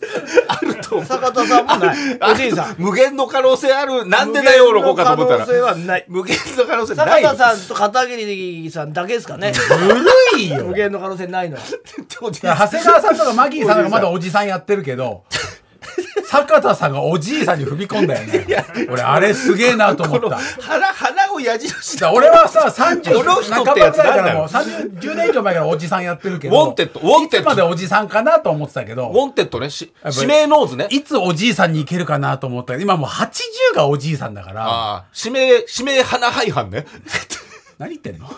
[0.01, 1.97] いいのかよ坂田さんもない。
[2.31, 2.75] おじいさん。
[2.77, 5.45] 無限の可能性あるなんでだよの子かと思ったら。
[5.45, 6.05] 無限の可能性はない。
[6.07, 9.51] 無限の可能性ない坂田さんと片桐さんだけですかね。
[9.51, 10.65] ずるいよ。
[10.65, 11.57] 無限の可能性ないの。
[12.07, 15.23] 長谷川さんとかマギーさんがまだおじさんやってるけど
[16.29, 18.45] 坂田さんがおじいさんに踏み込んだよね。
[18.87, 20.37] 俺あれすげえなと思った。
[20.61, 24.15] 鼻鼻を矢印だ俺はさ30この人半ばってやつぐらいから。
[24.17, 27.43] なんだよもう30 10年以上前からおじさんやってるけどウォンテッドウォンテッド。
[27.43, 29.71] いつまでおじさんかなと思ってたけど Wantedね。
[29.71, 30.87] しぱり指名 noseね。
[30.91, 34.67] いつおじいさんに行けるかなと思ったけど今もう80がおじいさんだから。
[34.67, 36.85] ああ指名指名鼻ハイハンね。
[37.79, 38.29] 何言ってんの？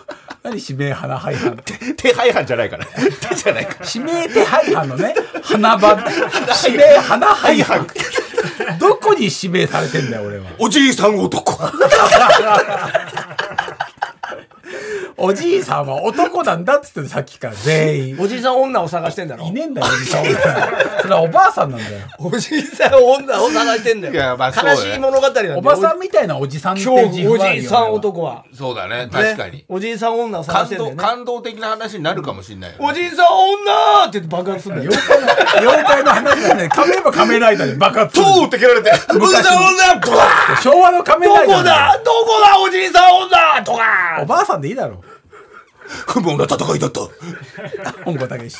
[0.42, 2.84] 何指名鼻 配犯って手ハイハンじゃないから。
[3.28, 3.86] 手じゃないから。
[3.92, 5.98] 指名手配犯のね 鼻場。
[6.64, 7.86] 指名鼻配犯。
[8.78, 10.46] どこに指名されてんだよ俺は。
[10.58, 11.52] おじいさん男
[15.16, 18.20] おじいさんは男なんだっつってさっきから全員。
[18.20, 19.46] おじいさん女を探してんだろ。
[19.46, 21.98] いねえんだよおじさんはそれはおばあさんなんだよ。
[22.18, 24.14] おじいさん女を探してんだよ。
[24.14, 24.80] いやまあそうだね。
[24.80, 25.58] 悲しい物語なんだよ。
[25.58, 28.44] おばさんみたいなおじさんって今日自負はあるよおじいさん男は。
[28.52, 29.58] そうだね確かに。
[29.58, 30.96] ねおじいさん女を探感動してんだよね。
[30.96, 32.86] 感動的な話になるかもしれないよね。
[32.88, 34.90] おじいさん女って言って爆発するんだよ。
[34.92, 38.24] 妖怪の妖怪の話なんで仮面は仮面ライダーで爆発する。
[38.24, 38.94] トーって蹴られてお
[39.26, 42.00] じいさん女ドカ昭和の仮面どライダーこだ？
[42.04, 42.60] どこだ？
[42.60, 45.02] おじいさん女とおかばあさんでいいだろ
[46.06, 47.00] 不毛な戦いだった。
[48.04, 48.58] 本郷武史。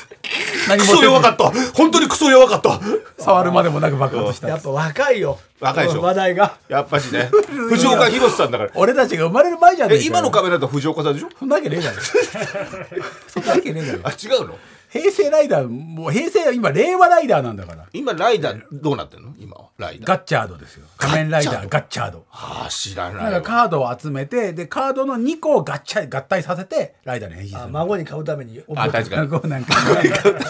[0.68, 1.50] 何クソ弱かった。
[1.74, 2.80] 本当にクソ弱かった。
[3.22, 4.48] 触るまでもなく爆発した。
[4.48, 6.02] やっぱ若いよ若いでしょ。
[6.02, 6.56] 話題が。
[6.68, 7.30] やっぱしね。
[7.70, 8.70] 藤岡弘さんだから。
[8.74, 11.28] 俺たちが生まれる前じゃねえ今の仮面だと藤岡さんでしょ？
[11.38, 11.96] そんなわけねえだろ。
[13.28, 14.00] そんなわけねえだろ。
[14.04, 14.58] あ違うの？
[14.90, 17.86] 平成ライダーもう平成は今令和ライダーなんだから。
[17.94, 19.32] 今ライダーどうなってんの？
[19.38, 19.64] 今は。
[19.78, 20.06] ライダー。
[20.06, 20.84] ガッチャードですよ。
[20.98, 22.24] 仮面ライダーガッチャード。
[22.30, 23.24] ああ知らだない。
[23.24, 27.62] わからカードを集めてでカードの2個を合体合体させてライダーに変身する。
[27.62, 29.28] あ孫に買うためにあ確かに。
[29.28, 29.74] こうなんか。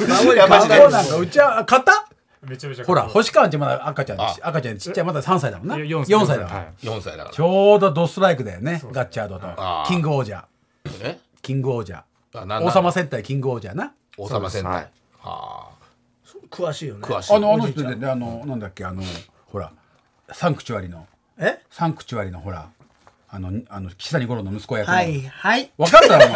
[0.09, 1.17] 孫にやマジでこうなんか。
[1.17, 2.07] うちは買った？
[2.43, 4.35] めちゃめちゃほら星川んちまだ赤ちゃんあ。
[4.43, 5.77] 赤ちゃんちっちゃいまだ3歳だもんな。
[5.77, 6.39] 4 4歳。
[6.39, 6.87] だもんはい。
[6.87, 9.47] 4歳だかちょうどドストライクだよねガッチャードと。
[9.87, 10.47] キングオージャーら
[11.03, 11.19] え？
[11.41, 12.03] キングオージャ
[12.35, 12.61] あなんだ？
[12.61, 13.93] ー王様戦隊キングオージャーな。
[14.19, 14.73] 王様戦隊。
[14.73, 15.69] はいは
[16.51, 17.01] 詳しいよね。
[17.05, 17.35] あ詳しい。
[17.35, 19.03] あのあの人でねあのなんだっけあの
[19.47, 19.73] ほら
[20.33, 21.07] サンクチュアリの。
[21.39, 21.61] え？
[21.71, 22.69] サンクチュアリのほら
[23.35, 24.93] あのあの岸谷五郎の息子役の。
[24.93, 25.71] はいはい。
[25.79, 26.29] わかったよ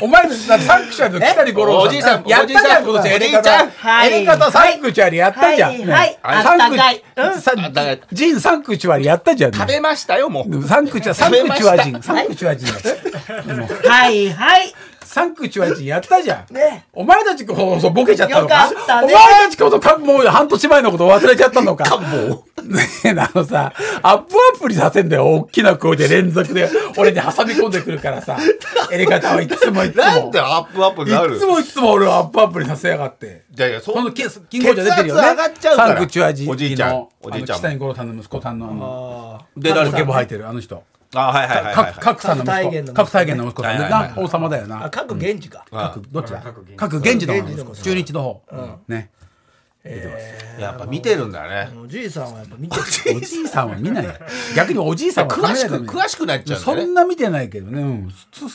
[0.00, 0.24] お前。
[0.24, 2.84] お前サンクチュアリの岸谷五郎おじいさんやったじゃん。
[2.84, 3.70] 今年エレカタおじいちゃん。
[3.70, 4.08] はい。
[4.08, 5.72] エレカタサンクチュアリやったじゃん。
[5.72, 6.18] はいはいね。
[6.22, 7.02] あサンクったかい。
[7.16, 7.40] うん。
[7.42, 8.00] さあったかい。
[8.12, 9.50] ジンサンクチュアリやったじゃん。
[9.50, 10.62] ね食べましたよもう。
[10.62, 12.68] サンクチュアサンクチュアジンサンクチュアジン
[13.86, 14.72] はいはい
[15.08, 16.54] サンクチュアジンやったじゃん。
[16.54, 16.84] ね。
[16.92, 18.68] お前たちこそボケちゃったのか？
[18.68, 19.14] よかったね。
[19.14, 21.84] お前たちこそかもう半年前のこと忘れちゃったのか？
[21.96, 26.68] もねえあのさアップアプリさせんだよ大きな声で連続で
[26.98, 28.36] 俺に挟み込んでくるからさ。
[28.90, 30.02] やり方はいつもいつも。
[30.02, 31.36] なんでアップアップになる？
[31.36, 33.44] いつもいつも俺をアップアプリさせやがって。
[33.56, 35.20] いやいやそこのキキングオージャー出てるよね。
[35.30, 35.88] 上がっちゃうから。
[35.88, 37.56] サンクチュアジおじいちゃんのおじいちゃん。
[37.58, 40.82] 北谷五郎さんの息子さんのあの出られゲボ吐いてるあの人
[41.14, 41.92] あはいはいはいはい。
[41.94, 42.92] 各各さんの息子。
[42.94, 43.62] 各体現の息子。
[43.62, 45.64] さんで王様だよあな各源氏か。
[45.70, 46.42] 各どっちだ？
[46.76, 47.26] 各源氏。
[47.56, 47.74] の方。
[47.74, 48.78] 中日の方。
[48.88, 49.10] ね。
[50.58, 51.70] やっぱ見てるんだね。
[51.82, 52.82] おじいさんはやっぱ見てる。
[53.16, 54.06] おじいさんは見ない。
[54.54, 58.06] 逆におじいさんは詳しく詳しくなっちゃうそんな見てないけどね、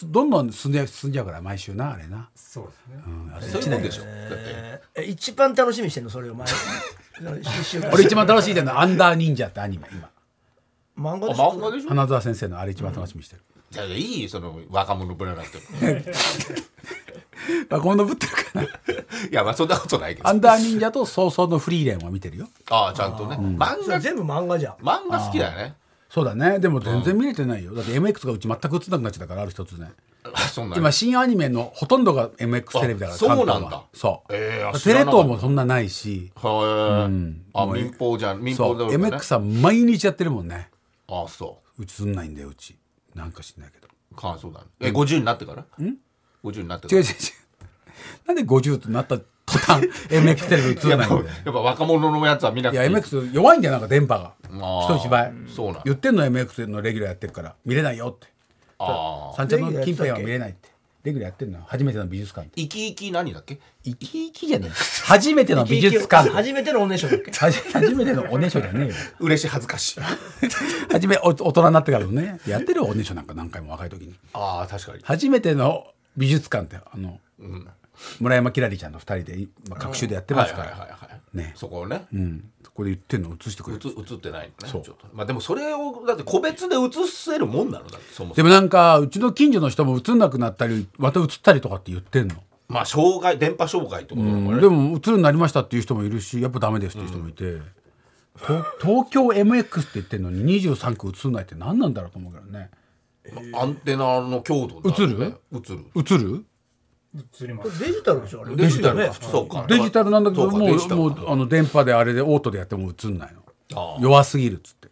[0.04, 3.04] どんどん進んじゃう進んじゃうから毎週なあれな、そうですね。
[3.08, 4.04] うん、そういうもんでしょ。
[4.04, 4.82] だって。
[4.96, 6.46] え一番楽しみにしてんのそれお前
[7.42, 7.90] 一週間。
[7.92, 10.06] 俺一番楽しいのはアンダー忍者ってアニメ今。
[10.06, 10.10] あ
[10.98, 11.52] 漫画でしょ？
[11.54, 11.90] 漫画でしょ？
[11.90, 13.42] 花澤先生のあれ一番楽しみにしてる、
[13.74, 14.30] いやいやいい？
[14.30, 15.58] その若者ぶらなくて。
[15.58, 15.64] も
[17.70, 18.64] まあ、今度ぶってるかな。
[18.64, 18.68] い
[19.32, 20.30] やまあそんなことないけど。
[20.30, 22.48] アンダー忍者と早々のフリーレンは見てるよ。
[22.70, 23.36] ああちゃんとね。
[23.36, 23.84] 漫画。
[23.84, 24.76] それ全部漫画じゃん。
[24.76, 25.76] 漫画好きだよね。
[26.10, 26.60] そうだね。
[26.60, 27.74] でも全然見れてないよ。
[27.74, 29.90] だって MX がうち全く映んなくなっちゃったからある一つね
[30.24, 33.46] あそんな今新アニメのほとんどが MX テレビだからあそうなんだ。
[33.48, 33.84] 関東は。
[33.94, 35.24] そう、ええあ知テレらなかった。
[35.24, 36.32] 東もそんなないし。
[36.36, 37.14] はい
[37.56, 38.40] あ民放じゃん。
[38.42, 38.98] 民そう放だろう。
[38.98, 40.70] ね MX は毎日やってるもんね
[41.08, 41.84] あそう。
[41.84, 42.78] 映んないんだようち。
[43.16, 43.88] なんか知んないけど。
[44.16, 44.66] 感想だね。
[44.80, 45.66] え50になってから
[46.44, 47.02] ？50になってから。
[47.02, 48.28] 違う違う違う。
[48.28, 49.26] なんで50となった途
[49.60, 51.24] 端 MX テレビ映やっぱんないんだよ。
[51.46, 54.34] やっぱ若者のやつは見なくいやていい MX 弱いんだよなんか電波が。
[54.44, 54.98] あー。
[54.98, 55.82] 人一倍そうなんだ。
[55.86, 58.34] 言ってんの MX のレギュラーやってるから見れないよって。
[58.80, 60.70] ああ三茶の近辺は見れないって
[61.04, 61.60] レギュラーやってんの？
[61.66, 62.50] 初めての美術館。
[62.56, 63.60] 生き生き何だっけ？
[63.84, 64.70] 生き生きじゃねえ
[65.06, 66.30] 初めての美術館。
[66.30, 67.32] 初めてのおねしょだっけ？
[67.32, 68.94] 初めてのおねしょじゃねえよ。
[69.20, 70.00] 嬉しい恥ずかしい。
[70.90, 72.40] 初めお大人になってからのね。
[72.48, 74.16] やってるよおねしょなんか何回も若い時に。
[74.32, 75.04] ああ確かに。
[75.04, 77.68] 初めての美術館ってあのうん。
[78.20, 80.70] 村山きらりちゃんの二人で今各種でやってますから。
[80.70, 81.52] はいはいはいはいね。
[81.56, 82.06] そこをね。
[82.14, 82.50] うん。
[82.50, 83.36] そこで言ってんの？
[83.36, 84.96] 映してくれ映映ってないのねそう。
[85.14, 88.34] まあでもそれをだって個別で映せるもんなのだってそもそも。
[88.36, 92.36] でもなんかうちの近所の人も映んなくなったりまた映ったりとかって言ってんの？
[92.68, 97.62] まあ障害電波障害ってことなのかね、でも映るようになりましたっていう人もいるしやっぱダメですっていう人もいて、
[98.40, 102.72] 東東京 MX って言ってるのに23区映んないって何なんだろうと思うからね。
[103.54, 105.36] アンテナの強度映る？
[105.54, 105.86] 映る。
[105.96, 106.46] 映る？
[107.16, 107.80] 映ります。
[107.80, 108.56] デジタルでしょあれ。
[108.56, 109.14] デジタルねか。
[109.14, 109.66] そうか。
[109.68, 113.42] デジタルなんだけどもそうもうあの電波であれでオートでやっても映んないの。
[113.80, 114.02] ああ。
[114.02, 114.88] 弱すぎるっつって。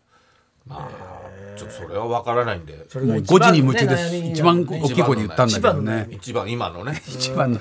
[1.57, 2.85] ちょっとそれは分からないんで。
[2.89, 4.31] それもう5が一番時に夢中ですね。
[4.31, 6.07] 一番大きい声で言ったんだけどね。
[6.11, 7.01] 一番今のね。
[7.07, 7.59] 一番の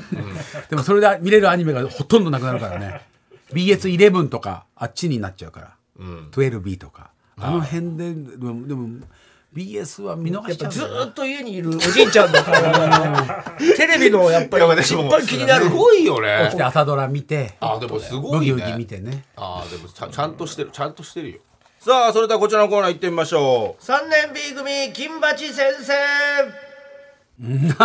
[0.68, 3.01] でもそれで見れるアニメがほとんどなくなるからね。
[3.53, 5.77] BS11 とかあっちになっちゃうから、
[6.33, 7.11] 12B とか。
[7.38, 9.07] あの辺ででもでも
[9.54, 13.44] BS は見逃しちゃうんだよーっと家にいるおじいちゃんの体が
[13.76, 15.64] テレビのやっぱり一番気になる。
[15.64, 16.52] すごいよね。
[16.62, 17.56] 朝ドラ見て。
[17.60, 19.24] あでもすごいブギウギ見ねてね。
[19.36, 21.38] あでもちゃちゃんとしてるちゃんとしてるよ。
[21.80, 23.82] さあそれではこちらのコーナー行ってみましょう。
[23.82, 26.69] 3年 B 組金八先生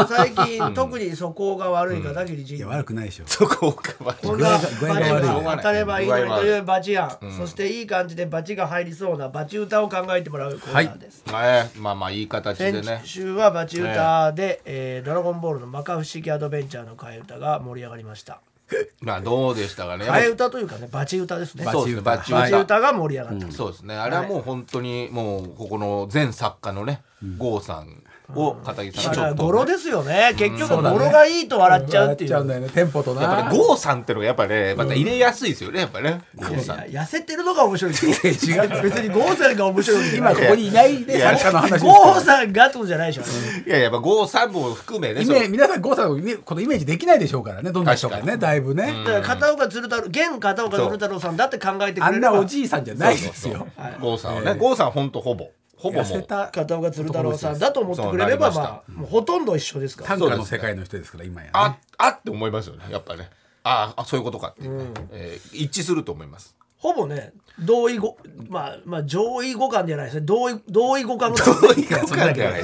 [0.07, 3.23] 最近特に素行が悪い片桐仁いや悪くないでしょ。
[3.25, 5.43] そこがこれが具合が悪い。
[5.43, 18.41] が当たればいいのにというバチ案、そしていい感じでバチが入りそうなバチ歌を考えてもらうコーナーです、えまあまあいい形で先ね週はバチ歌で、えードラゴンボール」の「摩訶不思議アドベンチャー」の替え歌が盛り上がりました。
[19.01, 20.05] まあどうでしたかね。
[20.05, 21.65] 替え歌というかねバチ歌ですね。
[21.65, 22.01] そうですね。
[22.01, 22.79] バチ歌。
[22.79, 23.95] が盛り上がった、そうですね。
[23.95, 27.01] あれはもう本当にもうここの全作家のね
[27.37, 30.33] 郷さんを片桐さんちょっと語呂ですよね。
[30.37, 30.97] 結局そうだね。
[30.97, 32.69] 語呂がいいと笑っちゃうっていう,、笑っちゃうんだよね。
[32.69, 33.21] テンポとな。
[33.21, 36.21] やっぱり郷さんってのがやっぱねまた入れやすいですよねやっぱね。
[36.35, 36.89] 郷さん。
[36.89, 37.97] いや痩せてるのが面白いで
[38.33, 38.63] すよ。
[38.63, 38.81] 違う。
[38.83, 43.23] 別に郷さんが面白い今ここにいないねいや作家の話です郷さんがとじゃないでしょ。
[43.67, 53.67] いやいややっぱ郷さんも含めね皆さん郷さんのイメこのイメージできないでしょうからねどんな人か確ねだいぶね、だから片岡鶴太郎現片岡鶴太郎さんだって考えてくあんなおじいさんじゃないですよ。
[54.01, 60.09] 郷さんはね郷さん本当ほぼほぼもう片岡鶴太郎さんだと思ってくれればままあもうほとんど一緒ですから。
[60.17, 63.29] 短歌の世界の人ですから今や、ね、ああって思いますよねやっぱね。
[63.63, 66.55] ああそういうことかっていうね、えー一致すると思います。
[66.77, 70.21] ほぼね同意語まあまあ上位互換じゃないですね。
[70.21, 72.63] 同意同意互換同意互換ではない。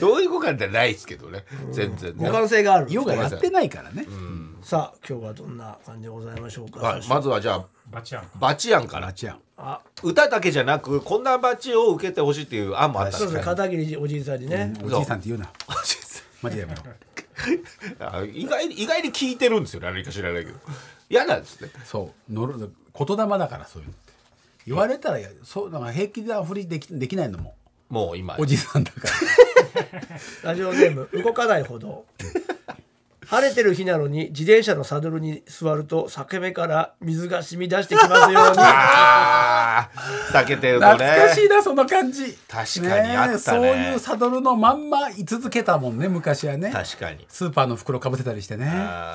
[0.00, 1.44] 同意互換では ないですけどね。
[1.72, 2.24] 全然ね。
[2.24, 2.86] 互換性がある。
[2.92, 4.06] ヨガやってないからね、
[4.62, 7.08] さあ今日はどんな感じでございましょうか、はい。
[7.08, 9.08] まずはじゃあバチアンバチ案から。
[9.08, 13.16] あちゃんあ歌だけじゃなくこんなバチを受けてほしいっていう案もあった。
[13.16, 13.44] んそうですね。
[13.44, 15.50] 片桐おじいさんにね、おじいさんって言うな。
[16.40, 16.82] マジでやめろ
[17.98, 20.58] あ意外に意外に聞いてるんですよ何か知らないけど。
[21.10, 21.70] 嫌なんですね。
[21.84, 22.32] そう。
[22.32, 22.68] のろ言
[23.16, 24.12] 霊だからそういうのって。
[24.66, 27.54] 言われたらそうだから平気でふりできできないのも。
[27.88, 28.36] もう今。
[28.38, 28.98] おじさんだか
[30.44, 30.44] ら。
[30.50, 32.04] ラジオネーム動かないほど
[33.28, 38.56] 晴れてる日なのに自転車のサドルに座ると裂け目から水が染み出してきますように。
[40.32, 40.92] 避けてるとね。
[40.92, 42.38] 懐かしいなその感じ。
[42.48, 43.38] 確かにあったね。
[43.38, 46.70] そういうサドルのまんま居続けたもんね昔はね。
[46.72, 47.26] 確かに。
[47.28, 48.64] スーパーの袋かぶせたりしてね。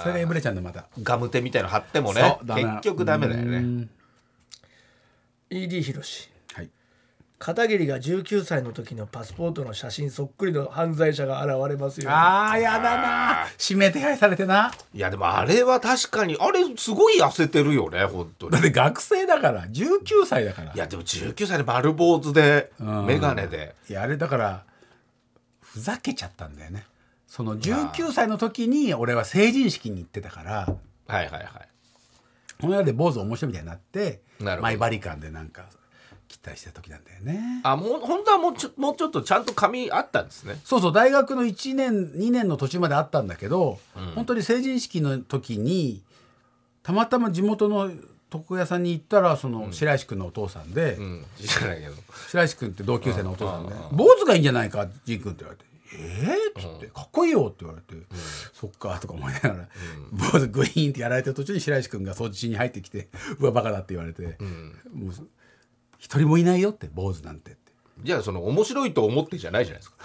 [0.03, 0.85] それが破れちゃうんだまた。
[1.01, 3.57] ガムテみたいの貼ってもね結局ダメだよね。
[3.57, 3.89] うん。
[5.49, 6.32] ED ひろしはい
[7.43, 12.09] 片桐が19歳の時のパスポートの写真そっくりの犯罪者が現れますよ。
[12.09, 13.47] あーやだな。
[13.59, 14.71] 指名手配されてな。
[14.93, 18.53] いやでもあれは確かにあれすごい痩せてるよね本当に。
[18.53, 20.71] だって学生だから19歳だから。
[20.73, 23.05] いやでも19歳で丸坊主でうん。
[23.07, 23.75] 眼鏡で。
[23.89, 24.63] いやあれだから
[25.59, 26.85] ふざけちゃったんだよね。
[27.27, 30.53] その19歳の時に俺は成人式に行ってたから。
[31.07, 31.43] はいはいはい。
[32.61, 34.61] この世で坊主面白いみたいになってなるほど。
[34.61, 35.65] マイバリカンでなんか
[36.33, 37.61] 切ったりしてた時なんだよね。
[37.63, 40.59] あもう本当はもうちょもうちょっとちゃんと髪あったんですね。
[40.65, 43.79] そうそう大学の1年2年の途中まであったんだけど、
[44.15, 46.01] 本当に成人式の時に
[46.81, 47.91] たまたま地元の
[48.33, 51.25] 床屋さんに行ったらその白石君のお父さんで、うん。
[51.37, 51.93] 知らないけど。
[52.29, 58.03] 白石君って同級生のお父さんで「坊主がいいんじゃないか仁君」って言われて「えー?」っつって「かっこいいよ」って言われて
[58.59, 59.67] 「そっか」とか思いながら
[60.11, 64.23] 坊主グイーンってやられてる途中に白石君が掃除しに入ってきて「うわバカだ」って言われて
[64.91, 65.13] 「もう
[66.03, 67.71] 一人もいないよ」って坊主なんてって。
[68.03, 69.97] じゃあその面白いと思ってじゃないじゃないですか。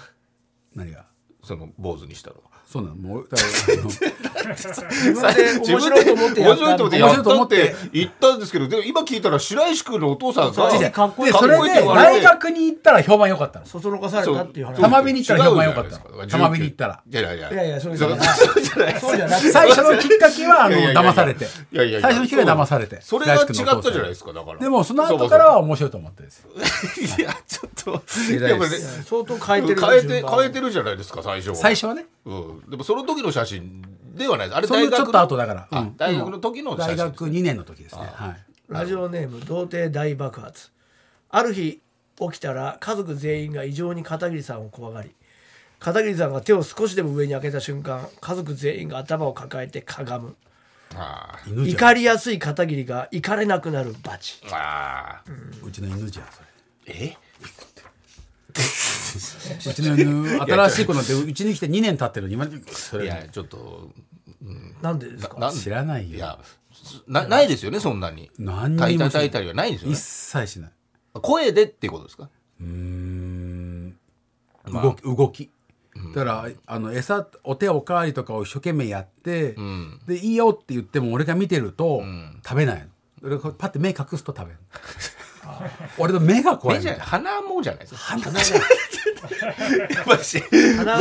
[0.76, 1.06] 何が？
[1.42, 2.96] その坊主にしたのはそうなの。
[2.96, 11.32] もうだからあの自分で面白いと思ってやった面白いと思って面白いと思っやって言ったんですけどでも今聞いたら白石君のお父さんがかっこいい。
[11.32, 12.20] かっこいいってれで言われて。
[12.20, 13.64] 大学に行ったら評判良かったの。
[13.64, 14.74] そそのかされたっていう話。
[14.74, 14.82] そう。
[14.82, 17.02] 玉火に行ったら評判良かった違うじゃないです玉火に行ったら。
[17.08, 19.50] いやいやいやいやいやそうじゃないそうじゃないそうじゃなくて。
[19.50, 22.02] 最初のきっかけはあのいやいやいや騙されていやいやいや。
[22.02, 23.00] 最初のきっかけは騙されて。
[23.00, 24.58] それが違ったじゃないですかだから。
[24.58, 26.50] でもその後からは面白いと思ってるんですよ
[27.18, 27.92] いやちょっと。
[28.44, 31.56] やっぱ相当変えてる変えて変えてるじゃないですか最初は。
[31.56, 33.82] 最初はねうん、でもその時の写真
[34.14, 34.56] ではないです。
[34.58, 35.68] あれその大学ちょっと後だから。
[35.70, 35.96] あうん。
[35.96, 38.02] 大学の時の写真大学2年の時ですね。
[38.02, 38.36] はい。
[38.68, 40.70] ラジオネーム童貞大爆発。
[41.30, 41.80] ある日
[42.20, 45.14] 起きたら家族全員が異常に片桐さんを怖がり
[45.78, 50.36] 片桐さんが手を少しでも上に開けた瞬間家族全員が頭を抱えてかがむ。
[50.94, 51.68] あ犬じゃん。
[51.68, 54.40] 怒りやすい片桐が怒れなくなるバチ。
[54.44, 55.22] ーあ。
[55.26, 56.46] ーうちの犬じゃんそれ。
[56.94, 57.16] え？
[59.70, 62.28] うちの犬新しい子なんてうちに来て2年経ってるの。
[62.28, 63.90] に今そいれやちょっと
[64.82, 65.38] なんでですか？
[65.38, 66.16] な知らないよ。
[66.16, 66.38] いや
[67.06, 68.30] なないですよねそんなに。
[68.38, 70.70] 何にもたいたりはないんですよ一ね切しない。
[71.14, 72.28] 声でっていうことですか？
[72.60, 73.96] うーん。
[74.66, 74.82] まあ。
[74.84, 75.50] 動き動き。
[76.14, 80.00] だからあの餌お手おかわりとかを一生懸命やって、ん。
[80.06, 82.40] でいいよって言っても俺が見てると、ん。
[82.44, 82.88] 食べない
[83.22, 83.38] の。
[83.54, 84.58] パッて目隠すと食べる
[85.98, 88.22] 俺の目が怖い目じゃ鼻もじゃないですか鼻。
[88.40, 88.60] じゃな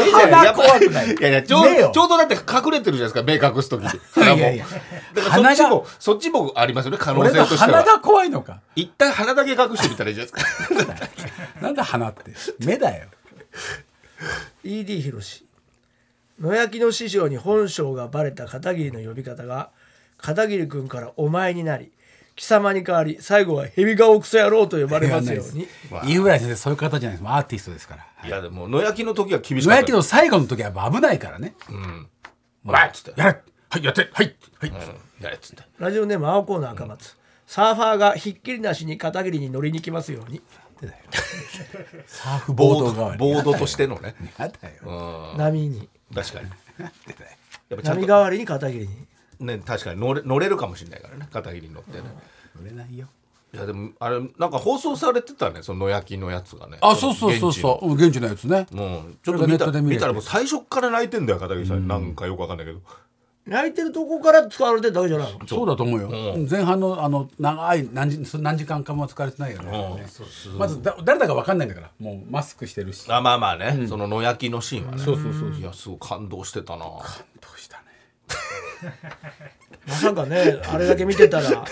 [0.03, 0.09] い。
[0.45, 1.11] やっぱ怖くない。
[1.11, 1.91] いやいやちょう目よ。
[1.93, 3.81] ちょうどだって隠れてるじゃないですか目隠す時。
[3.81, 4.65] に鼻もいやいや。
[5.13, 7.59] だからそっち鼻もそっちもありますよね可能性としては。
[7.59, 8.61] 鼻が怖いのか。
[8.75, 10.39] 一旦鼻だけ隠してみたらいいじゃないで
[10.79, 10.95] すか。
[11.61, 12.31] なんだ鼻って。
[12.59, 13.07] 目だよ。
[14.63, 15.45] ED ひろし
[16.39, 19.71] 野焼きの師匠に本性がバレた片桐の呼び方が
[20.17, 21.91] 片桐君からお前になり
[22.37, 25.67] 貴様に代わり最後は蛇顔クソ野郎と呼ばれますように。
[26.03, 27.27] 飯村先生そういう方じゃないです。
[27.27, 28.27] アーティストですから。
[28.27, 28.29] い。
[28.29, 29.75] やでも野焼きの時は厳しかった。
[29.75, 31.55] 野焼きの最後の時は危ないからね。
[32.63, 33.19] お前っつって。
[33.19, 33.41] やれ。
[33.69, 34.09] はいやって。
[34.13, 34.75] はいはい、うん。
[35.23, 35.63] やれっつって。
[35.79, 37.17] ラジオネーム青コーナー赤松。
[37.47, 40.39] サーファーがひっきりなしに片桐に乗りに来ますように。
[42.05, 43.17] サーフボボーード代わり。
[43.17, 44.13] ドボードとしてのね。
[44.37, 45.31] やだよ。
[45.33, 45.37] うん。
[45.39, 45.89] 波に。
[46.13, 46.51] 確かに。
[47.83, 49.07] 波代わりに片桐に
[49.39, 52.03] ね確かに乗れ乗れるかもしれないからね片桐に乗ってね。
[52.61, 53.07] 売れないよ。
[53.53, 56.77] いやでもあれなんか放送されてたねその野焼きのやつがね。
[56.81, 57.93] あそうそうそうそう。
[57.93, 58.27] 現地の。
[58.27, 58.67] やつね。
[58.71, 62.79] もうちょっと見た見たらもう最初っから泣いてんだよ片桐さんなんかよくわかんないけど。
[63.45, 65.47] 泣いてるとこから使われてるだけじゃないの？
[65.47, 65.65] そう。
[65.65, 66.09] だと思うよ、
[66.51, 69.97] 前半のあの長い何時何時間かも疲れてないよね、
[70.51, 70.57] うん。
[70.57, 71.91] まずだ誰だか分かんないんだから。
[71.97, 73.09] もうマスクしてるし。
[73.09, 75.01] あまあまあね、その野焼きのシーンはね。
[75.01, 76.83] そうそうそういやすごい感動してたな。
[76.83, 76.99] ど
[77.55, 77.83] うしたね
[79.87, 81.65] まさかねあれだけ見てたら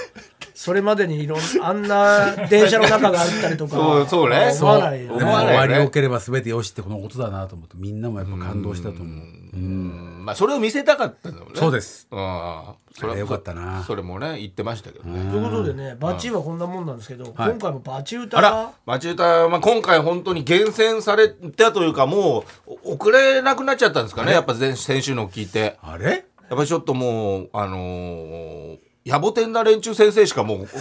[0.56, 4.52] それまでにいろんあんな電車の中があったりとかそうそうね。
[4.56, 5.20] 思わないよね。
[5.20, 9.06] 終わりよければ全てよしってこのことだなと思ってみんなもやっぱ感動したと思う。
[9.54, 10.24] うん。
[10.26, 11.60] まあそれを見せたかったんだもんね。
[11.60, 12.08] そうです。
[12.10, 13.84] うんそあれよかったな。
[13.84, 15.30] それもね言ってましたけどね。
[15.30, 17.52] ということでねバチはこんなもんなんですけど、はい。
[17.52, 25.78] 今回もバチ歌あら町歌、まあ、今回本当に厳選されたというかもうお遅れなくなっちゃったんですかねやっぱ前先週のを聞いて。
[25.84, 26.26] あれ？
[26.50, 30.74] やっぱりちょっともうあのー野暮天な連中先生しかもう ち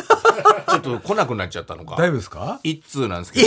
[0.77, 1.97] ょっと来なくなっちゃったのか。
[1.97, 2.59] 大丈夫ですか？
[2.63, 3.47] 一通なんですけど。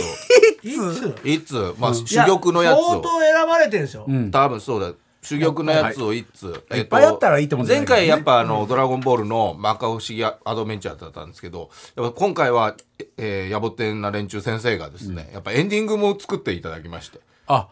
[0.62, 1.73] いつ一通。
[1.80, 2.89] まあい珠玉のやつを。
[2.89, 4.30] 相当選ばれてるんですよ、ん。
[4.30, 4.93] 多分そうだ。
[5.27, 6.80] 珠玉のやつを一通、い。
[6.82, 12.75] っぱいあったらいいと思うんだけどね前回やっぱあの、ドラゴンボールの摩訶不思議アドベンチャーだったんですけどやっぱ今回は、
[13.17, 17.19] えー、野暮天な連中先生がですね、やっぱエンディングも作っていただきまして。
[17.47, 17.67] あ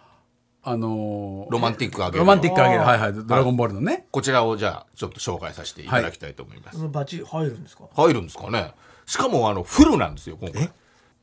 [0.67, 2.81] あのーロマンティックあげるロマンティックあげる。
[2.81, 3.13] はいはい。
[3.13, 4.07] ドラゴンボールのね。
[4.09, 7.83] こちらをじゃあちょっと紹介させていただきたいと思います、そのバチ入るんですか？
[7.95, 8.73] 入るんですかね。
[9.05, 10.71] しかもあのフルなんですよ今回。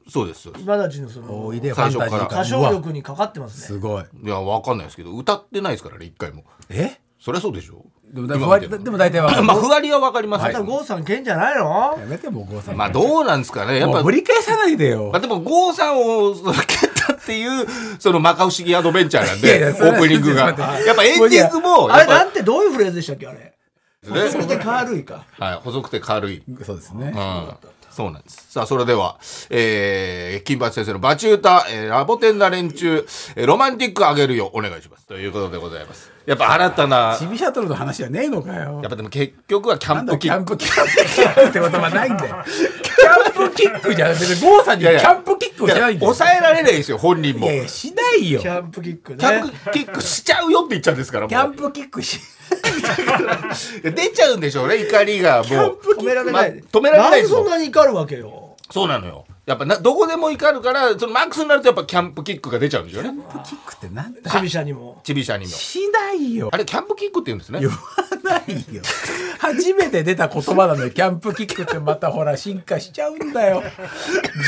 [0.09, 0.49] そうです。
[0.59, 2.27] 今たちのそのおいで最初から。
[2.27, 3.67] 歌唱力にかかってますね。
[3.67, 4.05] すごい。
[4.25, 6.45] いやわかんないですけど歌ってないですからね一回も。
[6.69, 7.01] え？
[7.19, 7.85] そりゃそうでしょ？
[8.13, 8.49] でもでも
[8.99, 9.43] 大体わかる。
[9.45, 11.97] まあふわりはわかりますけど、また郷さん剣じゃないの？
[11.99, 13.79] やめてもう郷さんまあどうなんですかね。
[13.79, 15.11] やっぱもうぶり返さないでよ。
[15.13, 16.43] まあ、でも郷さんを蹴
[17.33, 17.67] っていう
[17.99, 20.47] その摩訶不思議アドベンチャーなんいやいでやオープニングが。
[20.47, 23.39] やっぱエンディングもあれなんてどういうフレーズでしたっけあれ？
[23.39, 25.25] ねそれで軽いか。
[25.39, 27.15] はい、細くて軽い、うん、そうですね。
[27.91, 28.47] そうなんです。
[28.51, 29.19] さあそれでは、
[29.51, 35.07] えー、金八先生のバチ歌、えー、ラボテンな連中、えーロマンティックあげるよお願いします。
[35.07, 38.81] ということでございますやっぱ新たなチビシャトルの話じゃねえのかよ。
[38.83, 40.57] やっぱでも結局はキャンプキック。
[40.57, 42.37] キャンプキックってことはないんだよ。
[42.45, 46.15] キャンプキックじゃなくて郷さんにキャンプキックをしないんだよ。
[46.15, 47.47] 抑えられないですよ本人も。
[47.47, 48.41] いやいやしないよ。
[48.41, 52.21] キャンプキックねキャンプキックしちゃうよって言っちゃうんですからキャンプキックし
[53.83, 55.79] 出ちゃうんでしょうね怒りがもう。
[55.99, 58.57] 止められない、ま止められないでそんなに怒るわけよ。
[58.71, 63.09] そうなのよやっぱなどこでも怒るからそのマックスになるとやっぱキャンプキックが出ちゃうんですよね。
[63.11, 64.31] キャンプキックってなんだ？
[64.31, 65.01] チビシャにも。
[65.03, 65.51] チビシャにも。
[65.51, 66.49] しないよ。
[66.53, 67.59] あれキャンプキックって言うんですね。
[67.59, 67.75] 言わ
[68.23, 68.83] ないよ。
[69.41, 73.65] 初めて出た言葉なのよキャンプキックってまたほら進化しちゃうんだよ。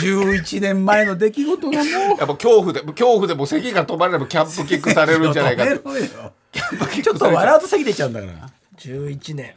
[0.00, 1.84] 11年前の出来事がもう。
[1.84, 8.32] やっぱ恐怖で恐怖でもう咳が止まればキャンプキックされるんじゃないか ちょっと笑うと席出ちゃうんだから
[8.78, 9.54] 11年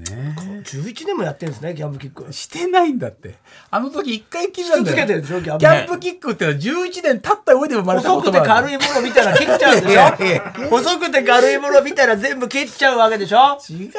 [0.00, 0.34] ね。
[0.64, 2.26] 11年もやってるんですねキャンプキック。
[2.28, 3.36] えしてないんだって。
[3.70, 4.96] あの時一回きりなんだよ。
[4.96, 13.58] キャンプキャンプキックってのは11年経った上で生まれた言細葉くて軽いもの見たら切っちゃうんでしょ細くて軽いもの見たら全部切っちゃうわけでしょ。
[13.68, 13.90] 違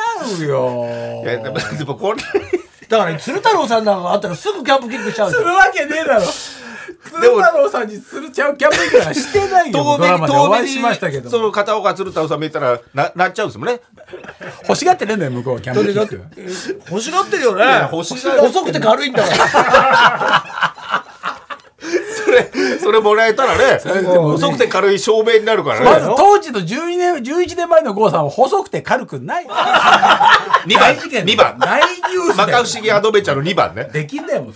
[0.44, 0.86] うよ。
[1.24, 2.22] いやでもでもこれ。
[2.88, 6.22] だから鶴太郎さんなんかがあったらすぐキャンプキックしちゃうするわけねえだろ
[7.04, 10.34] 鶴太郎さんにするちゃうキャンプ行きはしてないよ遠ドラマで。
[10.34, 13.82] お会しましたけどその片岡鶴太郎さん見たらななっちゃうんですもんね。
[14.68, 16.22] 欲しがってねえんだよ向こうはキャンプキック
[16.90, 17.62] 欲しがってるよね。
[17.64, 18.48] や欲しがってる。
[18.48, 20.72] 細くて軽いんだから。
[20.91, 20.91] そ
[22.32, 25.86] れそれもらえたらね細くて軽い証明になるからね。
[25.86, 29.46] まず当時の12年11年前の郷さんは細くて軽くない。
[29.46, 30.80] 2番。
[30.80, 31.58] 大事件2番。
[31.60, 32.64] 大ニュース摩だよ。
[32.64, 33.90] 訶不思議アドベンチャーの2番ね。
[33.92, 34.54] できんだよもう。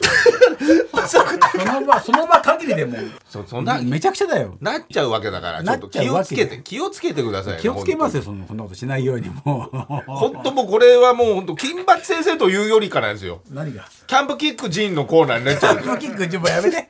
[1.08, 1.26] それ
[1.66, 3.12] その場 その場限りでもう。
[3.30, 4.56] そそんなめちゃくちゃだよ。
[4.62, 5.64] なっちゃうわけだから。
[5.64, 9.78] ちょっと気をつわけけて気をつけてくださいね気をつけますよそんなことしないようにもう。
[10.06, 13.42] 本当もうこれはもう本当金八先生というよりかなんですよ。
[13.52, 13.86] 何が？
[14.08, 15.78] キャンプキックジンのコーナーになっちゃう。
[15.98, 16.90] キック自分やめて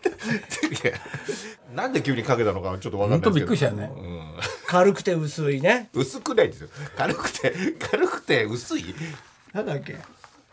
[1.74, 3.40] なんで急にかけたのかちょっとわかんないですけど。
[3.40, 3.90] びっくりしたよね。
[4.66, 5.88] 軽くて薄いね。
[5.94, 6.68] 薄くないですよ。
[6.96, 8.94] 軽くて軽くて薄い？
[9.52, 9.96] なんだっけ？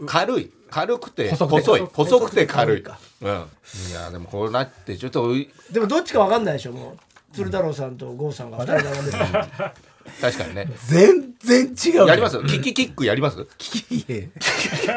[0.05, 0.51] 軽い。
[0.69, 1.81] 軽くて細い。
[1.93, 2.83] 細くて軽い。
[3.21, 3.27] うん。
[3.27, 5.33] いやでもこうなってちょっと
[5.71, 6.97] でもどっちかわかんないでしょもう。
[7.33, 9.17] 鶴太郎さんと郷さんが二人並んでる
[10.21, 10.67] 確かにね。
[10.87, 12.41] 全然違うやります？
[12.45, 13.41] キキキックやります？
[13.91, 14.29] いえ。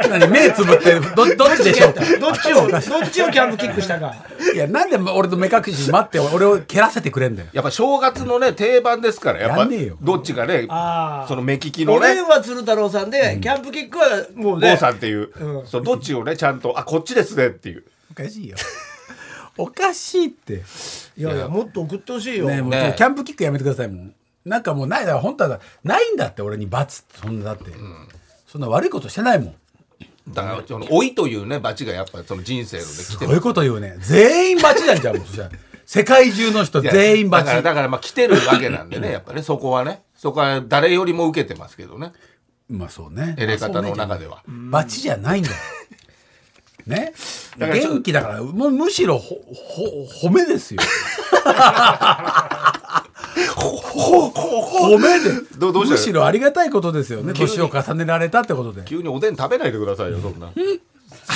[0.08, 1.02] 何目つぶってる？
[1.14, 1.92] どどっちでしょう？
[1.92, 4.14] かどっちをどっちをキャンプキックしたか？
[4.54, 7.48] いやなんで俺の目隠し待って俺を蹴らせてくれんだよ。
[7.52, 9.98] やっぱ正月のね定番ですからやっぱやんねえよ。
[10.00, 12.14] どっちかねああその目利きのおね。
[12.14, 14.70] でんは鶴太郎さんで、キャンプキックはもうね。
[14.72, 15.66] 郷さんっていう、うん。
[15.66, 17.84] そうどっちをねちゃんとあこっちですねっていう。
[18.10, 18.56] おかしいよ。
[19.58, 20.62] おかしいって。
[21.16, 27.72] いやいやもっと送ってほしいよ、ねキャンプキックやめてくださいもうなんかもうないだから本当はないんだって俺に罰ってそんなだって、
[28.46, 29.54] そんな悪いことしてないもん。
[30.28, 33.96] だからその老いというねバチがやっぱその人生ので来てそういうこと言うね。
[34.00, 35.50] 全員罰じゃんじゃんもうそしたら。
[35.84, 37.44] 世界中の人全員罰。
[37.44, 40.02] だからだからまあ来てるわけなんでねやっぱねそこはね。
[40.14, 42.12] そこは誰よりも受けてますけどね。
[42.68, 43.34] まあそうね。
[43.38, 45.56] エレ方の中では、罰じゃないんだよ。
[46.86, 47.12] ね。
[47.58, 50.80] 元気だからもうむしろほほ褒めですよ
[53.48, 60.50] 褒めでどどうしむしろありがたいことですよね年を重ねられたってことで急におでん食べないでくださいよそんな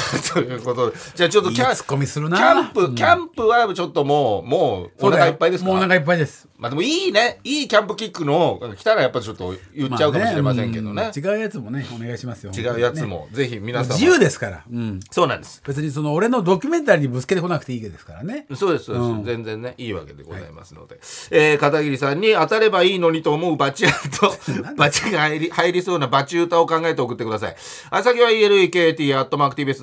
[0.33, 0.97] ということで。
[1.15, 2.37] じゃあちょっとキャンいいツッコミするな。
[2.37, 2.95] キャンプ、うん。
[2.95, 5.69] キャンプはちょっともうもうお腹いっぱいですか？
[5.71, 6.49] もうお腹いっぱいです。
[6.59, 7.41] まあでもいいね。
[7.45, 11.25] いいキャンプキックの来たらやっぱちょっと言っちゃうかもしれませんけどね,、まあうん。
[11.25, 12.53] 違うやつもねお願いしますよ。
[12.57, 15.63] 違うやつも、ぜひ皆さん自由ですから、うん、そうなんです。
[15.67, 18.47] 別にその俺のドキュメンタリーにぶつけてこなくていいですからね。
[18.55, 19.25] そうですそうです、うん。
[19.25, 20.99] 全然ねいいわけでございますので、
[21.31, 23.87] えー片桐さんに当たればいいのにと思うバチ
[24.19, 24.35] と
[24.77, 27.57] バチが入り入りそうなバチ歌を考えて送ってください。
[27.91, 28.31] あ先は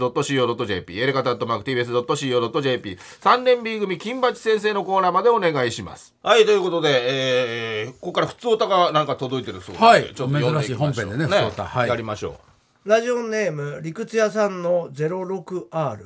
[0.10, 6.14] elekt.mactvs.co.jp エレカタ .mactvs.co.jp 3年 B 組金八先生のコーナーまでお願いします。
[6.24, 10.04] はいということで、えーここから普通歌がなんか届いてるそうではい。
[10.04, 11.04] ちょっと読んでいきましょう。
[11.04, 11.90] 珍しい本編でね普通歌はい。
[11.90, 12.40] やりましょ
[12.86, 16.00] ラジオネーム理屈屋さんの 06R か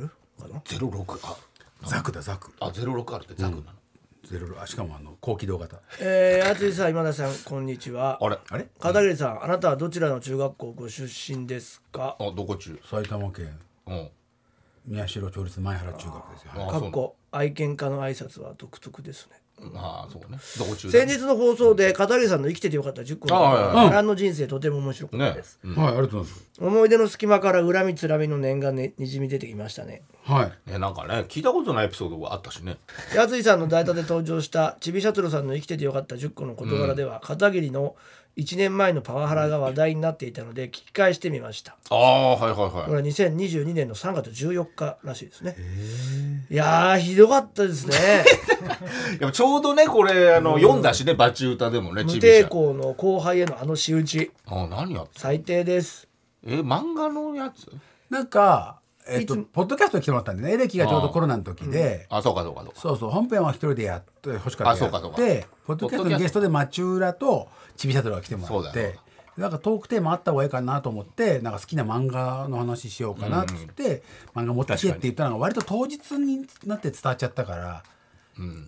[0.50, 0.58] な？
[0.58, 1.38] う06あ
[1.86, 2.52] ザクだザク。
[2.60, 3.64] あ06あるってザクなの、
[4.30, 5.78] ゼロあしかもあの高機動型。
[6.02, 8.18] えー、淳さん今田さんこんにちは。
[8.22, 8.38] あれ？
[8.50, 8.68] あれ？
[8.80, 11.04] 片桐さんあなたはどちらの中学校ご出
[11.38, 12.16] 身ですか？
[12.20, 12.78] あどこ中？
[12.90, 13.46] 埼玉県。
[13.46, 13.60] うん
[14.86, 16.52] 宮代町立前原中学ですよ。
[16.54, 19.42] あそうかっこ愛犬家の挨拶は独特ですね。
[19.74, 20.38] ああそうね。
[20.60, 23.86] どこ中先日の放送で片桐さんの生きててよかった10個のあはいはいはい。
[23.88, 25.76] 波乱の人生とても面白かったねです、うん。
[25.76, 26.46] はいありがとうございます。
[26.60, 30.04] 思い出の隙間から恨みつらみの念がねにじみ出てきましたね。
[30.24, 30.72] はい。
[30.72, 32.78] ねなんかね聞いたことないエピソードがあったしね。
[33.16, 37.96] やついさんの代打で登場したちびシャトルさんの生きててよかった10個の事柄では、片桐の
[38.38, 41.78] 1年前のパワハラが話題になっていたので聞き返してみました。
[41.90, 42.90] ああはいはいこはい。
[42.90, 45.56] れは2022年の3月14日らしいですね。
[46.52, 47.96] いやーひどかったですね。
[49.20, 54.32] でもちょうどねこれあの読んだしねバチ歌でもね無抵抗の後輩へのあの仕打ち。
[54.48, 56.08] あ何やって最低です。
[56.46, 57.72] え漫画のやつ？
[58.10, 60.54] なんかえっとポッドキャストに来てもらったんでね。
[60.54, 62.08] エレキがちょうどコロナの時で。
[62.10, 62.80] あそうかそうかそうか。
[62.80, 63.10] そうそう。
[63.12, 67.48] 本編は一人でやって欲しかったでポッドキャストのゲストで町浦と
[67.78, 68.76] ちびシャトルが来てもそうだよ。
[68.76, 69.00] らって
[69.38, 74.02] なんかトークテーマあった方がいいかなと思ってなんか好きな漫画の話しようかなっつって、
[74.34, 77.84] 漫画持ってきてって言ったのが割と当日になって伝わっちゃったから、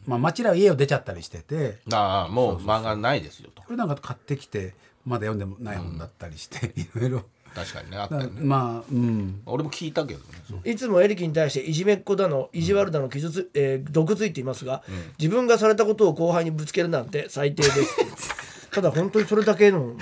[0.05, 3.61] まあ町浦は家を出ちゃったりしててああもう漫画ないですよと。
[3.63, 4.75] これなんか買ってきて
[5.05, 7.23] まだ読んでもない本だったりして、いろいろ
[7.57, 8.41] 確かにねあっただよね。
[8.41, 9.41] まあうん。
[9.47, 10.69] 俺も聞いたけどねそう。
[10.69, 14.83] いつもエリキに対していじめっ子だの意地悪だの傷つ、えー毒ついていますが、
[15.17, 17.95] 自分がされたことを後輩にぶつけるなんて最低です。
[18.71, 19.95] ただ本当にそれだけの、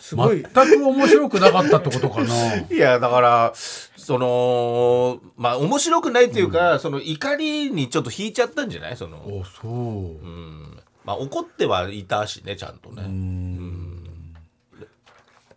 [0.00, 0.42] すごい。
[0.42, 2.56] 全く面白くなかったってことかな。
[2.68, 8.96] いやだからそのまあ面白くないっていうか、その怒りにちょっと引いちゃったんじゃない？
[8.96, 10.78] そのおそう、うん。
[11.04, 13.02] まあ怒ってはいたしねちゃんとね。
[13.04, 14.04] うん。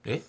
[0.05, 0.21] え？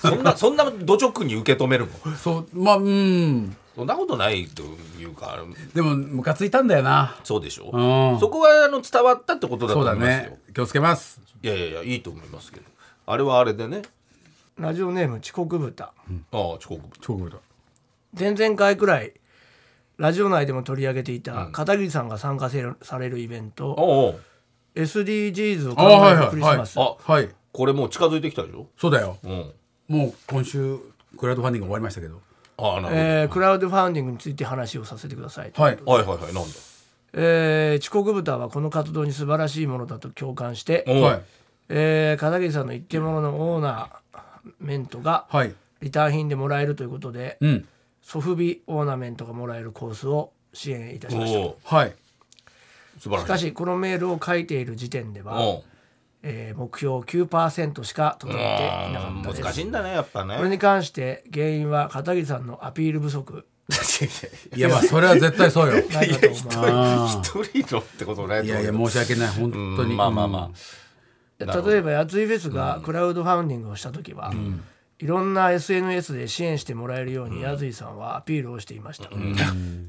[0.00, 2.16] そんなそんな土直に受け止めるの？
[2.16, 3.56] そうまあうん。
[3.74, 4.62] そんなことないと
[5.00, 5.36] いうか
[5.74, 7.16] でもムカついたんだよな。
[7.24, 8.20] そうでしょ、うん。
[8.20, 10.38] そこはあの伝わったってことだとそうだ思いますよ、ね。
[10.54, 11.20] 気をつけます。
[11.42, 12.66] いやいやいやいいと思いますけど。
[13.06, 13.82] あれはあれでね。
[14.58, 15.84] ラジオネーム遅刻豚。
[15.84, 15.92] あ
[16.32, 17.38] あ遅刻超グだ
[18.16, 19.14] 前々回くらい
[19.98, 24.20] ラジオ内でも取り上げていた片桐さんが参加せるされるイベント、
[24.76, 28.66] SDGs を考えるクリスマス、あはいこれもう近づいてきたでしょ？
[28.76, 29.16] そうだよ。
[29.22, 29.52] うん。
[29.88, 30.76] もう今週
[31.16, 32.20] クラウドファンディング終わりましたけど。
[32.58, 35.78] ああなるほど、えークラウドファンディングについて話をさせてくださいと、はい。
[35.86, 36.40] はいはいはいなんだ？
[37.12, 41.22] えー遅刻豚はこの活動に素晴らしいものだと共感して、はい。
[41.68, 43.88] えー片桐さんの一点物のオーナ
[44.58, 45.54] メントがはい。
[45.80, 47.68] リターン品でもらえるということで、うん。
[48.02, 51.76] ソフビオーナメントがもらえるコースを支援いたしました。
[51.76, 51.92] はい。
[52.98, 53.24] 素晴らしい。
[53.24, 55.60] しかしこのメールを書いている時点では、
[56.26, 59.42] えー目標9%しか届いていなかったです。
[59.42, 60.36] 難しいんだねやっぱね。
[60.38, 63.46] これに関して原因は片桐さんのアピール不足。
[64.56, 65.74] いやまあそれは絶対そうよ。
[65.92, 66.40] ないかと思う。
[66.54, 69.28] あ一人のってことねーいやいや申し訳ない。
[69.28, 69.94] 本当に。
[69.94, 70.50] まあまあま
[71.40, 74.32] あ、例えばやついフェスがクラウドファンディングをした時は、
[75.04, 79.10] いろんな SNS で支援してもらえるようにやついさんはアピールをしていました、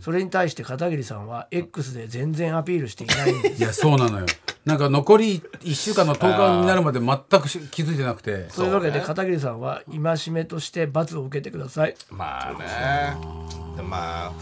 [0.01, 3.63] それに対して片桐さんは X で全然アピールしていないんです。
[3.63, 4.25] いやそうなのよ。
[4.65, 8.49] なんか残り1週間の10日になるまで全くし気づいてなくて。
[8.49, 8.65] そう。
[8.67, 11.95] いうわけで片桐さんは戒めとして罰を受けてください。
[12.11, 12.65] まあね。
[13.83, 14.33] まあ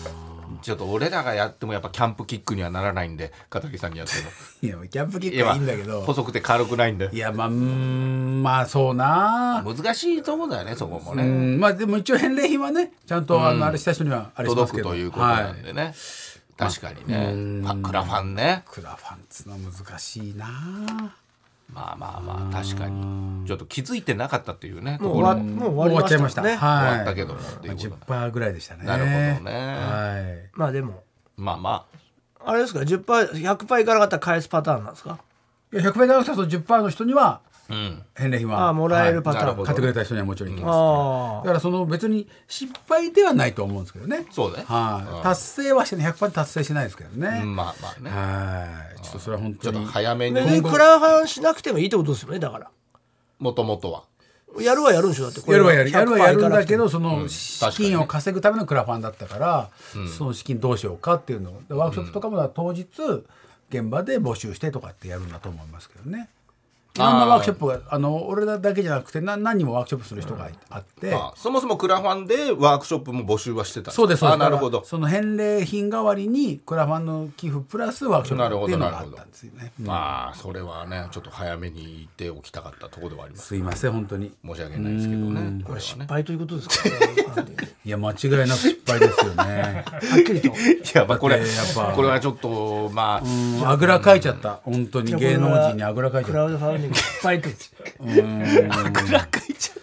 [0.64, 4.30] ちょっと俺らがやってもやっぱキャンプキックにはならないんで片桐さんにやっても。
[4.64, 6.02] いやキャンプキックはいいんだけど。
[6.02, 7.10] 細くて軽くないんで。
[7.12, 9.64] いやまあまあそうな。
[9.66, 15.94] 難しいとこだよねそこもうねんまあでも一応返礼品はねちゃんとあのあれした人にはあれします届くけどということなはいんでね。
[16.58, 17.66] 確かにね。
[17.68, 18.64] パクラファンね。
[18.66, 21.16] クラファンつの難しいな
[21.72, 23.46] まあまあまあ確かに。
[23.48, 25.84] ちょっと気づいてなかったっていうねともう終わもうも。
[25.84, 26.42] う終わっちゃいました。
[26.42, 26.58] ね、はい。
[26.58, 28.86] 終わったけどもっていうこと10%ぐらいでしたね。
[28.86, 29.34] なるほどね。
[29.42, 30.50] はい。
[30.54, 31.04] まあでも。
[31.38, 31.86] まあま
[32.46, 32.54] あ。
[32.54, 35.20] れですか？10%、100%いかなかったら返すパターンなんですか？
[35.72, 40.76] いや100倍長さと10%の人には返礼品ああはもらえるパターン、買ってくれた人にはもちろん行きます。
[40.76, 44.26] あだからその別に失敗ではないと思うんですけどね。
[44.32, 44.64] そうね。
[44.68, 45.24] はい。
[45.24, 47.42] 達成はしてね100%達成しないですけどね。
[47.44, 48.10] うんまあまあね。
[48.10, 49.02] はい。
[49.02, 49.86] ちょっとそれは本ちょっと当に。
[49.86, 52.70] 早めにクラファンしなくてもいいってことですよねだから。
[53.40, 54.04] もともとは。
[54.60, 55.90] やるはやるんでしょだってこれやるはやる。
[55.90, 59.70] やるはやるんだけ100%どその資金を稼ぐためのクラファンだったから、
[60.16, 62.86] その資金どうしようかっていうのワークショップとかも当日
[63.70, 66.30] 現場で募集してとかってやるんだと思いますけどね
[66.96, 73.90] いろんなワークショップがあの俺らだけじゃなくて何何人もワークショップする人があって、あそもそもクラファンでワークショップも募集はしてた。
[73.90, 74.36] そうですそうです。
[74.36, 74.84] あなるほど。
[74.86, 79.72] その返礼品代わりにクラファンの寄付プラスワークショップっていうのがあったんですよね。
[79.80, 83.48] まあそれはねちょっと早めに言っておきたかったところではあります。
[83.48, 84.32] すいません本当に。
[84.46, 85.64] 申し訳ないですけどね。
[85.64, 86.90] これは失ね敗ということですか？
[87.86, 89.84] いや間違いなく失敗ですよね。
[89.90, 90.48] はっきりと。
[90.50, 90.52] い
[90.94, 91.92] やまあこれやっぱ。
[91.96, 93.20] これはちょっとま
[93.66, 93.72] あ。
[93.72, 94.60] あぐらかいちゃった。
[94.64, 95.14] 本当に。
[95.16, 96.58] 芸能人にあぐらかいちクラゃっウ
[96.90, 99.14] ドファンディング失敗と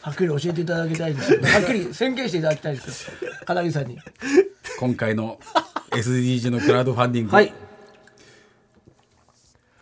[0.03, 3.13] はっきり教えていただきたいですはっきり宣言していただきたいですよ。
[3.45, 3.97] 片桐さんに。
[3.97, 4.03] た
[4.79, 5.39] 今回の
[5.91, 7.53] SDG のクラウドファンディング、はい。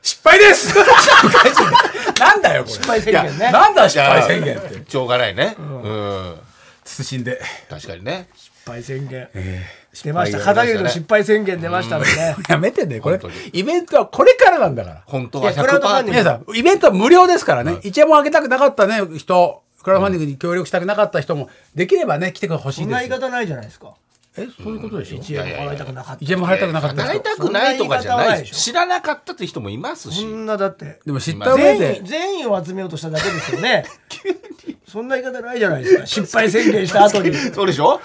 [0.02, 0.74] 失敗です！
[2.18, 2.74] なんだよこれ。
[2.74, 3.52] 失敗宣言ね。
[3.52, 4.90] なんだ失敗宣言って。
[4.90, 5.54] しょうがないね。
[5.58, 6.40] うん。
[6.84, 7.40] 謹んで。
[7.68, 8.28] 確かにね。
[8.34, 9.28] 失敗宣言。
[9.34, 9.64] え
[10.02, 10.38] 出ました。
[10.38, 12.36] 失敗が片桐の失敗宣言出ましたのでね。
[12.38, 13.00] ー やめてね。
[13.00, 13.20] これ
[13.52, 15.02] イベントはこれからなんだから。
[15.06, 19.62] 本当はいやクラウドファンディング100%皆さんイベントは無料ですからね、1円もあげたくなかったね人。
[19.82, 23.94] クラウドファンディングに協力したくなかった人もできればね来てほしそんいですな言い方ないじゃないですか
[24.38, 26.24] えそういうことでしょ？1円も払いたくなかった。
[26.24, 26.96] 1円も払いたくなかった。
[26.96, 28.54] 習い人たくないとかじゃないでしょ。
[28.54, 30.20] 知らなかったって人もいますし。
[30.20, 31.00] そんなだって。
[31.04, 31.78] でも知った上で。
[31.78, 33.84] 全員全員を集めようとしただけですよね。
[34.86, 36.06] そんな言い方ないじゃないですか。
[36.06, 37.34] 失敗宣言した後に。
[37.54, 38.00] そうでしょ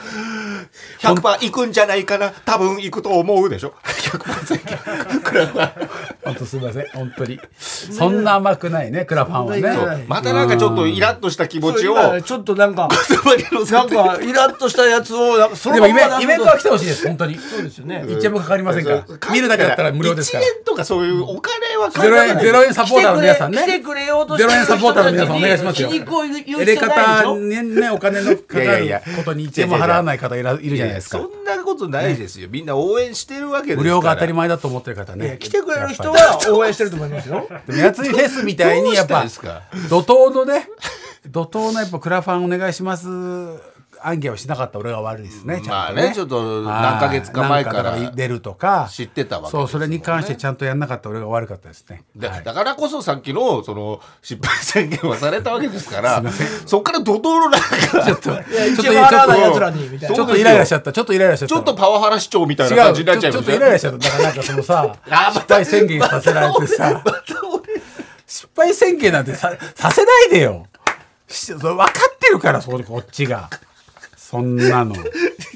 [1.00, 2.32] ？100%行くんじゃないかな。
[2.32, 5.90] 多分行くと思うでしょ？100%クラファン
[6.26, 6.88] 本当すみません。
[6.94, 7.40] 本当に。
[7.58, 9.56] そんな甘くないねクラファンは
[9.98, 10.06] ね。
[10.08, 12.22] またなんかちょっとイラッとした気持ちを。
[12.22, 17.38] ちょっとなんか言葉に乗せなんてかイラッとしたやつをなんかそのでもままイベントは来てほしいです本当に。
[17.38, 18.04] そうですよね。
[18.06, 19.06] 1円もかかりませんから。
[19.32, 20.44] 見るだけだったら無料ですから。
[20.44, 23.64] 1円とかそういうお金はゼロ円ゼロ円サポーターの皆さんね。
[23.64, 25.90] 来てくれようとしてゼロ円サポーターの皆さんお願いしますよ。
[25.90, 26.00] 入
[26.66, 31.20] れ方ょにねお金のかかいやいやることに1円も払わない方いるじゃないですか。
[31.20, 35.38] そんなことないですよ、みんな応援してるわけです無料が当たり前だと思ってる方ね。
[35.40, 37.48] 来てくれる人は応援してると思いますよ。
[37.68, 40.68] でもやついフェスみたいにやっぱ怒涛のね
[41.28, 43.08] 怒涛のやっぱクラファンお願いします
[44.04, 46.01] 案件をしなかった俺が悪いですねちまゃんとね。
[46.04, 48.88] あねちょっと何ヶ月か前から出るとか。
[48.91, 52.04] 知ってたわけですそうそれに関してちゃんとやんなかった俺が悪かったですね。
[52.18, 52.43] だはい。
[52.43, 56.24] だからこそさっきのその失敗宣言はされたわけですから
[56.66, 57.68] そっから怒涛のなんか。
[58.06, 60.16] ちょっとちょっとちょっ奴らにみたいな。
[60.16, 60.91] とちょっとイライラしちゃった。
[60.91, 61.56] ちょっとイライラしちゃった。
[61.56, 64.95] ちょっとパワハラ市長みたいな感じになっちゃいちょますっとイライラしちゃっただからなんかそのさ
[65.34, 67.04] 失敗宣言させられてさ。
[68.28, 70.66] 失敗宣言なんてささせないでよ。
[71.28, 73.49] 分かってるからそこでこっちが
[74.34, 74.96] そんなの。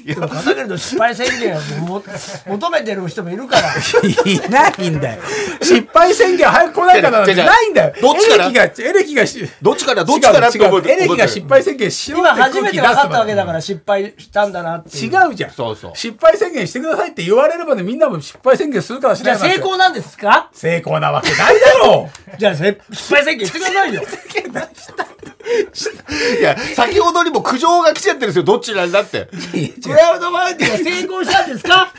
[0.04, 2.02] でも片桐の失敗宣言をも
[2.46, 3.74] 求めてる人もいるから。
[3.74, 5.22] いないんだよ。
[5.60, 7.94] 失敗宣言早く来ないからなんないんだよ。
[8.00, 8.44] どっちから？
[8.46, 10.04] エレキがエレキがしどっちから？
[10.04, 10.48] どっちから？
[10.48, 15.50] って思エレキが失敗宣言しろって今初めて分かったわけだらから失敗したんだなって違うじゃん。
[15.50, 15.92] そうそう。
[15.96, 20.48] 失敗宣言してくださいって言われればねみんなも失敗宣言するからしじゃないあ成功なんですか？
[20.54, 22.10] 成功なわけないだろう。
[22.38, 24.02] じゃあせ失敗宣言してくださいよ
[26.38, 28.44] いや先ほどにも苦情が来ちゃってるんですよ。
[28.44, 29.28] どっちなんだって。
[29.82, 31.92] クラウドファンディングは成功したんですか？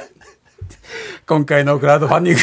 [1.26, 2.41] 今回のクラウドファンディング。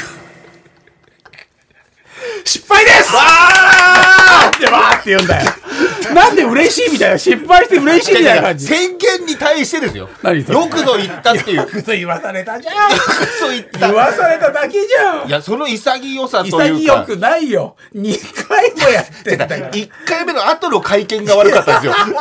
[2.44, 3.10] 失敗です！
[3.12, 5.50] あなんでわーって言うんだよ
[6.14, 8.66] なんで嬉しいみたいな失敗して嬉しいみたいな感じ。
[8.66, 10.08] 宣言に対してですよ。
[10.22, 10.58] 何それ。
[10.58, 11.66] よくぞ言ったっていう。
[11.72, 12.74] 嘘言わされたじゃん。
[12.74, 13.78] よくぞ言った。
[13.86, 15.28] 言わされただけじゃん。
[15.28, 17.04] いやその潔さというか。
[17.04, 17.76] 潔くないよ。
[17.94, 19.70] 2回もやってんだから。
[19.70, 21.92] 1回目の後の会見が悪かったんですよ。
[21.92, 22.14] 1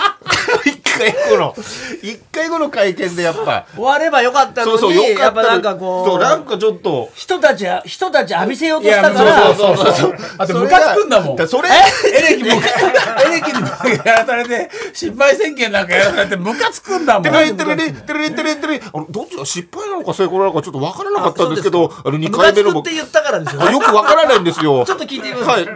[0.97, 3.65] 回後の1回後の会見でやっぱ。
[3.75, 9.53] 終わればよかったのにそうそうよかやっぱなんかこうそうなんかちょっか人たちは人たち浴びせようとしたから。
[9.55, 10.15] そうそうそうそう。
[10.37, 11.47] あとムカつくんだもん。
[11.47, 13.61] それエレキムカエレキに
[14.05, 17.23] やらされて失敗宣言なんかやらされてムカつくんだもん。
[17.23, 24.83] てれんてれれんてれれんてれんてれんあのどっちが失敗なのか成功なのかちょっと分からなかったんですけどあの2ムカつ回目のもくって言ったからですよあよく分からないんですよ。
[24.87, 25.49] ちょっと聞いてみます。
[25.49, 25.67] はい。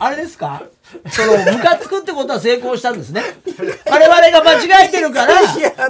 [0.00, 0.62] あれですか？
[1.12, 3.22] そのムカつくってことは成功したんですね。
[3.90, 5.34] 我々が間違えてるから。
[5.34, 5.42] やっ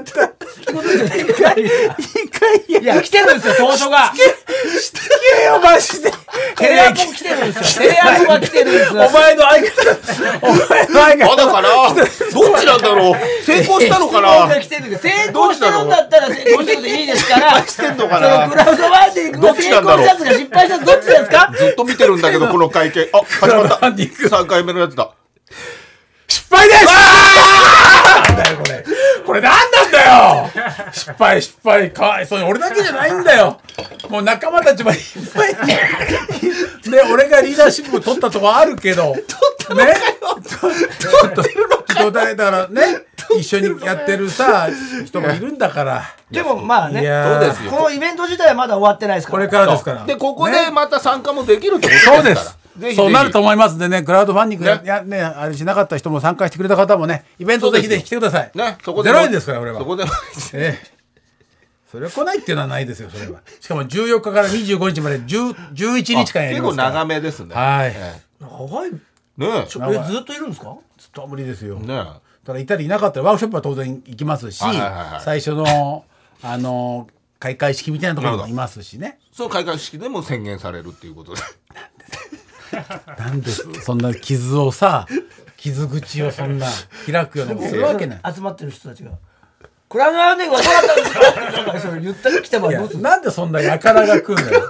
[0.05, 0.25] た。
[0.25, 4.13] ってことですよねい2回やや来てるんですよ当初が。
[4.15, 4.99] して
[5.39, 6.11] けよマジで。
[6.57, 7.89] テレアポ来てるんですよ。
[7.89, 9.03] テレアポが来てるんですよ。
[9.03, 9.69] お前の相方。
[10.43, 11.31] お前の相方。
[11.31, 11.69] まだかな？
[11.95, 13.15] どっちなんだろう？
[13.45, 14.61] 成功したのかな？
[14.61, 17.65] 来てるんで成功してるんだったら成功してるでいいですから。
[17.67, 18.29] してんのかな？
[18.29, 20.05] そのクラウドファンディングどが成っちなんだろう？
[20.05, 21.53] 功したやつが失敗したやつどっちですか？
[21.57, 23.77] ずっと見てるんだけどこの会見あ始まった。
[23.77, 24.29] ファンディング。
[24.29, 25.11] 3回目のやつだ
[26.27, 26.85] 失敗です！
[26.85, 28.85] なんだよこれ。
[29.25, 30.51] これ何なんだよ！
[30.93, 31.91] 失敗失敗。
[31.93, 33.61] かわいそうに俺だけじゃないんだよ。
[34.09, 34.99] もう仲間たちもいっ
[35.35, 35.81] ぱいね
[37.13, 39.15] 俺がリーダーシップ取ったとこあるけど。
[39.15, 39.23] ね？
[39.69, 39.75] 取
[41.29, 43.05] ってるのかだからね？
[43.39, 44.69] 一緒にやってるさ
[45.05, 46.03] 人もいるんだから。
[46.31, 47.71] でもまあねそうですよ。
[47.71, 49.39] このイベント自体はまだ終わってないですから。
[49.39, 50.07] これからですから。
[50.07, 52.17] でここでまた参加もできるってことですから。
[52.17, 52.97] そうですぜひぜひ。
[52.97, 54.83] そうなると思いますんでねクラウドファンディングやね。
[54.87, 58.51] やねあれしなかった人も参加してくれた方もねイベントぜひぜひ来てください。
[58.55, 59.81] ねそこでゼロ円ですから俺は。
[59.81, 60.05] そこで
[60.55, 60.99] ええ。
[61.91, 63.41] それは来ないっていうのはないですよそれは。
[63.61, 66.91] しかも14日から25日まで10 11日間やり結構ますから。
[66.91, 67.55] 長めですね。
[67.55, 67.93] はい。
[67.97, 68.91] え長い。
[68.91, 68.93] え。
[69.45, 70.75] ねちょえずっといるんですか？
[70.99, 71.79] ずっと無理ですよ。
[71.83, 71.87] え。
[71.87, 72.05] ね
[72.45, 75.21] ただいたりいなかったらワークショップは当然行きますし、はいはいはいはい。
[75.23, 76.05] 最初の
[76.43, 77.07] あの
[77.41, 79.19] 開会式みたいなところにもいますしね。
[79.33, 81.41] その開会式でも宣言されるっていうことで
[83.19, 85.07] なんでそんな傷をさ
[85.57, 86.67] 傷口をそんな
[87.11, 89.11] 開くようなことするわけない集まってる人たちが
[89.89, 94.69] 「クラウドファンディングはどうだったんですか?」ってなんかそれ言ったら来てもいやどうするなんでそんなやからが来るんだよ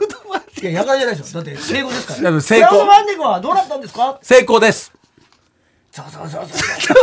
[0.60, 4.92] いややからじゃないですよだって英語ですから、ね、成功クラウドファンディングはどうだったんですか成功です
[5.92, 6.98] そうそうそうそう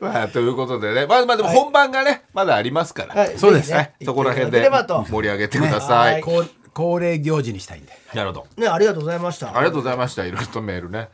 [0.00, 6.44] まあということでねまあまあでも本番がねまだありますからはいそうですねそこら辺で盛り上げてくだはさいい恒
[6.74, 7.92] 恒例行事にしたいんで。
[8.14, 8.46] なるほど。
[8.56, 9.56] ねありがとうございました。
[9.56, 10.24] ありがとうございました。
[10.24, 11.08] いろいろとメールね。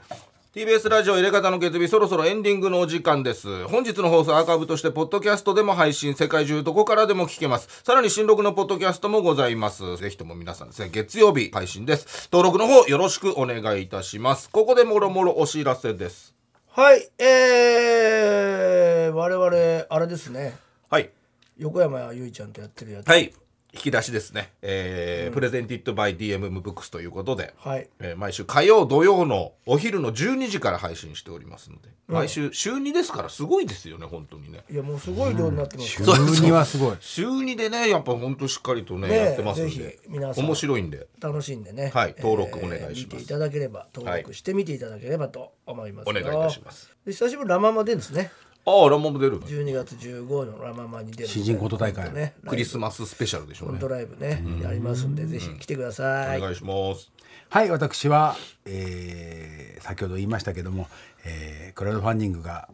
[0.56, 3.68] TBS ラジオ入れ方の決日そろそろエンディングのお時間です。
[3.68, 7.82] 本日の放送アーカイブとしてポッドキャストでも配信世界中どこからでも聞けます。
[7.84, 9.98] さらに新録のポッドキャストもございます。
[9.98, 12.30] ぜひとも皆さんですね月曜日配信です。
[12.32, 14.48] 登録の方よろしくお願いいたします。
[14.48, 16.34] ここでもろもろお知らせです。
[16.70, 20.56] はいえー、我々あれですね。
[20.88, 21.10] はい。
[21.58, 23.08] 横山由依ちゃんとやってるやつ。
[23.08, 23.30] はい
[23.76, 27.88] 引き出しですね、えープレゼンティッドバイ DMM ブックスということで、はい。
[28.00, 34.64] えー毎週火曜土曜のお昼の12時から配信しておりますので、毎週週2ですからすごいですよね本当にね。
[34.70, 35.98] いやもうすごい量になってます。
[35.98, 36.96] 急から、にはすごい。
[37.00, 40.44] 週2でねやっぱ本当しっかりとねねえやってますんぜでひ皆さん。
[40.46, 41.06] 面白いんで。
[41.20, 42.94] 楽しんでね、はい登録お願いします。
[42.94, 46.10] 見ていただければ登録してみていただければと思いますよ。
[46.10, 46.90] お願いいたします。
[47.04, 48.30] で久しぶりにラママでですね
[48.68, 52.12] ああラモも出るの12月15のラママに出る詩人コント大会。
[52.12, 52.34] ね。
[52.48, 53.78] クリスマススペシャルでしょうね。
[53.78, 54.42] コントライブね。
[54.60, 57.12] やりますんでぜひ来てください、お願いします。
[57.48, 60.88] はい私は、えー先ほど言いましたけども、
[61.24, 62.68] えークラウドファンディングが、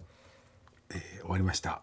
[0.91, 1.83] えー終わりました。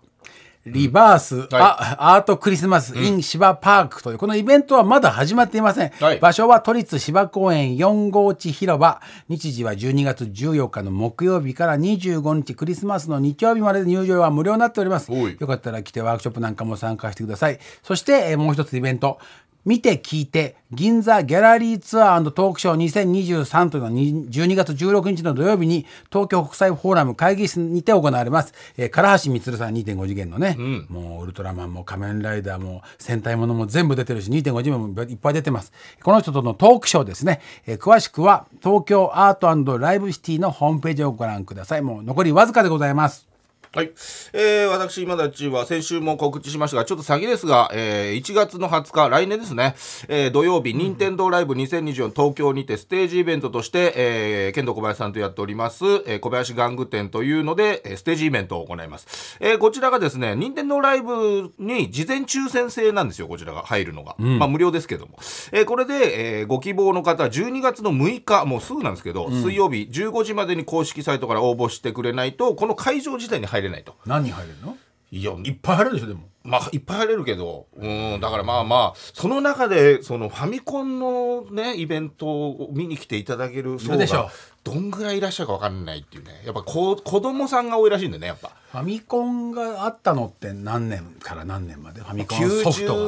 [0.66, 1.48] リバース、はい。
[1.52, 6.20] あアートクリスマス in 芝パークというこのイベントはまだ始まっていません、はい。
[6.20, 9.02] 場所は都立芝公園4号地広場。
[9.28, 15.12] 日時は12月14日の木曜日から25日クリスマスの日曜日まで入場は無料になっております。
[15.12, 17.60] よかったら来てワークショップなんかも参加してください。
[17.82, 19.20] そして、えーもう一つイベント
[19.66, 30.56] 見て聞いて銀座ギャラリーツアートークショー2023というのはに12月16日の土曜日に東京国際フォーラム会議室にて行われます、えー、唐橋光さん2.5次元のね、
[30.90, 35.74] もうウルトラマンも仮面ライダーも戦隊ものも全部出てるし2.5次元もいっぱい出てます。
[36.04, 41.82] この人とのトークショーですね、えー詳しくは東京アートライブシティのホームページをご覧ください。
[41.82, 43.29] もう残りわずかでございます
[43.72, 43.92] はい、
[44.34, 49.76] えー、私今立ちは先週も告知しましたがちょっと先ですが、えー、1月の20日来年ですね、
[50.08, 65.20] えー、土曜日任天堂ライブ2024東京にてステージイベントとして、えー、剣道小林さんとやっております、えー、小林玩具店というので、えーステージイベントを行います、えー、こちらがですね任天堂ライブに事前抽選制なんですよこちらが入るのが、まあ無料ですけども、
[65.52, 73.96] えー、これで、えー、ご希望の方12月の6日もうすぐなんですけど、水曜日15時までに公式サイトから応募してくれないとこの会場自体に入れないと。
[74.06, 74.78] 何人入れるの？
[75.12, 77.68] いやいっぱい入れるでしょでもまあいっぱい入れるけど。
[77.76, 84.24] うんだからまあまあその中でそのファミコンのねイベントを見に来ていただける層るでしょう。
[84.24, 84.32] が
[84.62, 86.42] どんぐらいいらっしゃるか分かんないっていうね。
[86.46, 88.52] やっぱこ子供さんが多いらしいんだよねやっぱ。
[88.72, 92.02] ファミコンがあったのって何年から何年まで？
[92.02, 93.02] ファミコンソフトが。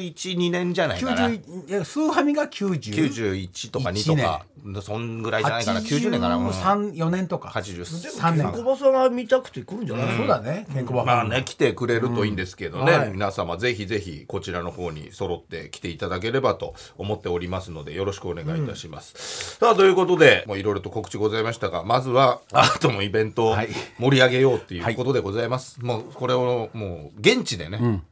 [0.00, 1.28] 912年じゃないかな。
[1.28, 4.46] 90いやスーファミが90 91とか2とか。
[4.82, 5.80] そんぐらいじゃないかな。
[5.80, 7.50] 90年かな、うん、4年とか。
[7.50, 8.50] 80三年。
[8.50, 11.28] 小バさんが見たくて来るんじゃない、そうだねケンコバファン。
[11.28, 13.10] まあね来てくれるといいんですけどね、うんはい。
[13.10, 23.68] 皆様ぜひぜひこちらの方に揃って来ていただければと思っておりますのでよろしくお願いいたします、さあということでもういろいろと告知ございましたがまずはアートのイベントをはい。
[23.98, 28.02] 盛り上げようっていうことでございます、もうこれをもう現地でね、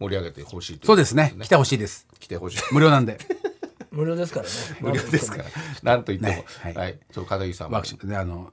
[0.00, 1.34] 盛り上げてほしいといそうですね。
[1.40, 2.06] 来てほしいです。
[2.18, 2.62] 来てほしい。
[2.72, 3.18] 無料なんで。
[3.90, 4.52] 無料ですからね。
[4.80, 5.44] 無料ですから。
[5.82, 6.44] なんと言っても、ね。
[6.74, 6.92] ははい。
[6.92, 8.52] い、ちょっと片桐さんもワークショップであの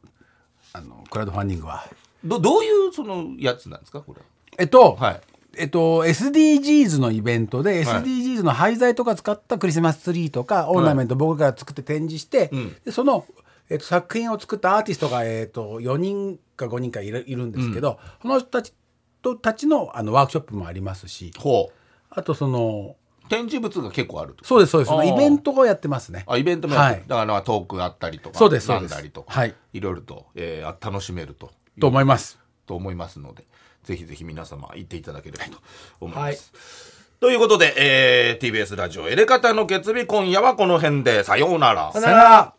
[0.74, 1.88] あのクラウドファンディングは。
[2.24, 4.22] どどういうそのやつなんですかこれ。
[4.58, 5.22] えっと、はい
[5.58, 8.03] えっと、SDGs のイベントで、はい。
[8.03, 12.76] SDGs の廃材とか使ったクリスマスツリーとかオーナメント僕から作って展示して、ん。
[12.84, 13.26] でその、
[13.70, 18.74] えっと、作品を作ったアーティストが、えっと、4人か5人かいるいるんですけど、その人たち
[19.22, 21.72] とたちのあのワークショップもありますしほ
[22.12, 24.45] あとそのう展示物が結構あると。
[24.45, 24.91] そうですそうです。
[24.91, 25.14] あー。
[25.14, 26.24] イベントをやってますね。
[26.28, 26.99] あイベントもやってる。
[26.99, 27.10] はい。
[27.10, 28.93] だからまあトークあったりとかそうですそうです。
[28.93, 29.56] だりとか、はい。
[29.74, 32.39] いろいろと、えーあ楽しめるとと思います。
[32.68, 33.45] と思いますので
[33.86, 35.51] ぜひぜひ皆様行っていただければと
[36.01, 36.51] 思います。
[36.53, 41.91] はいということで、えー TBS ラジオエレカタの決日今夜はこの辺でさようなら。
[41.93, 42.55] さよなら